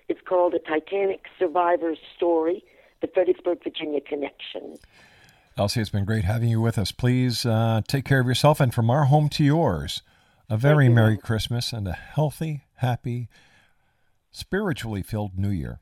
It's 0.09 0.19
called 0.27 0.55
A 0.55 0.59
Titanic 0.59 1.25
Survivor's 1.37 1.99
Story, 2.17 2.63
the 3.01 3.07
Fredericksburg, 3.07 3.63
Virginia 3.63 4.01
Connection. 4.01 4.77
Elsie, 5.55 5.81
it's 5.81 5.91
been 5.91 6.05
great 6.05 6.25
having 6.25 6.49
you 6.49 6.59
with 6.59 6.79
us. 6.79 6.91
Please 6.91 7.45
uh, 7.45 7.81
take 7.87 8.05
care 8.05 8.19
of 8.19 8.27
yourself, 8.27 8.59
and 8.59 8.73
from 8.73 8.89
our 8.89 9.05
home 9.05 9.29
to 9.29 9.43
yours, 9.43 10.01
a 10.49 10.57
very 10.57 10.85
you, 10.85 10.91
Merry. 10.91 11.17
Christmas 11.17 11.71
and 11.71 11.87
a 11.87 11.93
healthy, 11.93 12.63
happy, 12.77 13.29
spiritually 14.31 15.03
filled 15.03 15.37
New 15.37 15.49
Year. 15.49 15.79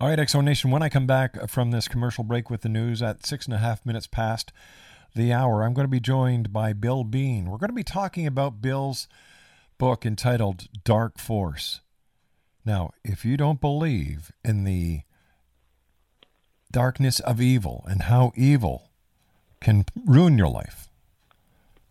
All 0.00 0.08
right, 0.08 0.18
Exo 0.18 0.42
Nation, 0.42 0.70
when 0.70 0.82
I 0.82 0.88
come 0.88 1.06
back 1.06 1.48
from 1.48 1.70
this 1.70 1.88
commercial 1.88 2.22
break 2.22 2.48
with 2.48 2.62
the 2.62 2.68
news 2.68 3.02
at 3.02 3.26
six 3.26 3.46
and 3.46 3.54
a 3.54 3.58
half 3.58 3.84
minutes 3.84 4.06
past 4.06 4.52
the 5.14 5.32
hour, 5.32 5.62
I'm 5.62 5.74
going 5.74 5.86
to 5.86 5.90
be 5.90 6.00
joined 6.00 6.52
by 6.52 6.72
Bill 6.72 7.02
Bean. 7.02 7.46
We're 7.46 7.58
going 7.58 7.70
to 7.70 7.74
be 7.74 7.84
talking 7.84 8.26
about 8.26 8.60
Bill's 8.60 9.08
book 9.82 10.06
entitled 10.06 10.68
Dark 10.84 11.18
Force. 11.18 11.80
Now, 12.64 12.92
if 13.04 13.24
you 13.24 13.36
don't 13.36 13.60
believe 13.60 14.30
in 14.44 14.62
the 14.62 15.00
darkness 16.70 17.18
of 17.18 17.40
evil 17.40 17.84
and 17.88 18.02
how 18.02 18.30
evil 18.36 18.90
can 19.60 19.84
ruin 20.06 20.38
your 20.38 20.46
life, 20.46 20.88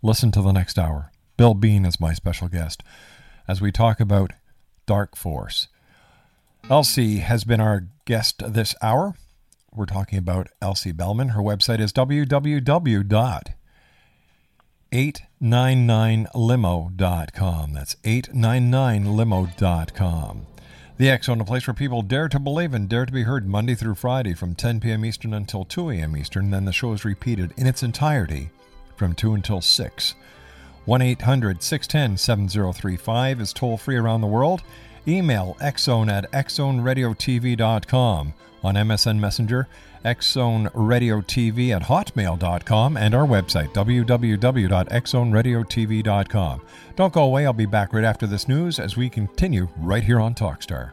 listen 0.02 0.32
to 0.32 0.42
the 0.42 0.54
next 0.54 0.80
hour. 0.80 1.12
Bill 1.36 1.54
Bean 1.54 1.84
is 1.84 2.00
my 2.00 2.14
special 2.14 2.48
guest 2.48 2.82
as 3.46 3.60
we 3.60 3.74
talk 3.74 4.00
about 4.00 4.32
Dark 4.86 5.18
Force. 5.18 5.68
Elsie 6.70 7.18
has 7.18 7.44
been 7.44 7.60
our 7.60 7.88
guest 8.06 8.54
this 8.54 8.74
hour. 8.82 9.16
We're 9.76 9.86
talking 9.86 10.18
about 10.18 10.48
Elsie 10.62 10.94
Belman. 10.94 11.30
Her 11.30 11.42
website 11.42 11.82
is 11.82 11.92
www.899limo.com. 15.42 17.74
That's 17.74 17.96
899limo.com. 17.96 20.48
The 20.98 21.20
Zone, 21.24 21.42
a 21.42 21.46
place 21.46 21.66
where 21.66 21.74
people 21.74 22.04
dare 22.04 22.30
to 22.30 22.40
believe 22.40 22.76
and 22.76 22.88
dare 22.88 23.08
to 23.08 23.12
be 23.12 23.24
heard 23.24 23.48
Monday 23.48 23.74
through 23.74 23.96
Friday 23.96 24.36
from 24.36 24.54
10 24.54 24.82
p.m. 24.82 25.04
Eastern 25.04 25.34
until 25.34 25.66
2 25.66 25.90
a.m. 25.90 26.16
Eastern. 26.16 26.52
Then 26.52 26.66
the 26.66 26.72
show 26.72 26.94
is 26.94 27.04
repeated 27.04 27.56
in 27.58 27.66
its 27.66 27.82
entirety 27.82 28.52
from 28.96 29.16
2 29.16 29.34
until 29.34 29.62
6. 29.62 30.14
1 30.86 31.02
800 31.02 31.64
610 31.64 32.18
7035 32.18 33.42
is 33.42 33.54
toll 33.54 33.78
free 33.78 33.96
around 33.96 34.22
the 34.22 34.28
world. 34.28 34.62
Email 35.08 35.58
xzone 35.60 36.12
at 36.12 36.32
xzoneradiotv.com 36.32 38.34
on 38.64 38.76
MSN 38.76 39.18
Messenger, 39.18 39.68
xzoneradiotv 40.04 41.76
at 41.76 41.84
hotmail.com, 41.84 42.98
and 42.98 43.16
our 43.16 43.26
website, 43.26 43.74
www.xzoneradiotv.com. 43.74 46.62
Don't 46.96 47.14
go 47.14 47.24
away. 47.24 47.46
I'll 47.46 47.54
be 47.54 47.66
back 47.66 47.94
right 47.94 48.04
after 48.04 48.28
this 48.28 48.48
news 48.48 48.80
as 48.80 48.98
we 48.98 49.10
continue 49.10 49.68
right 49.78 50.04
here 50.04 50.20
on 50.20 50.36
Talkstar. 50.36 50.92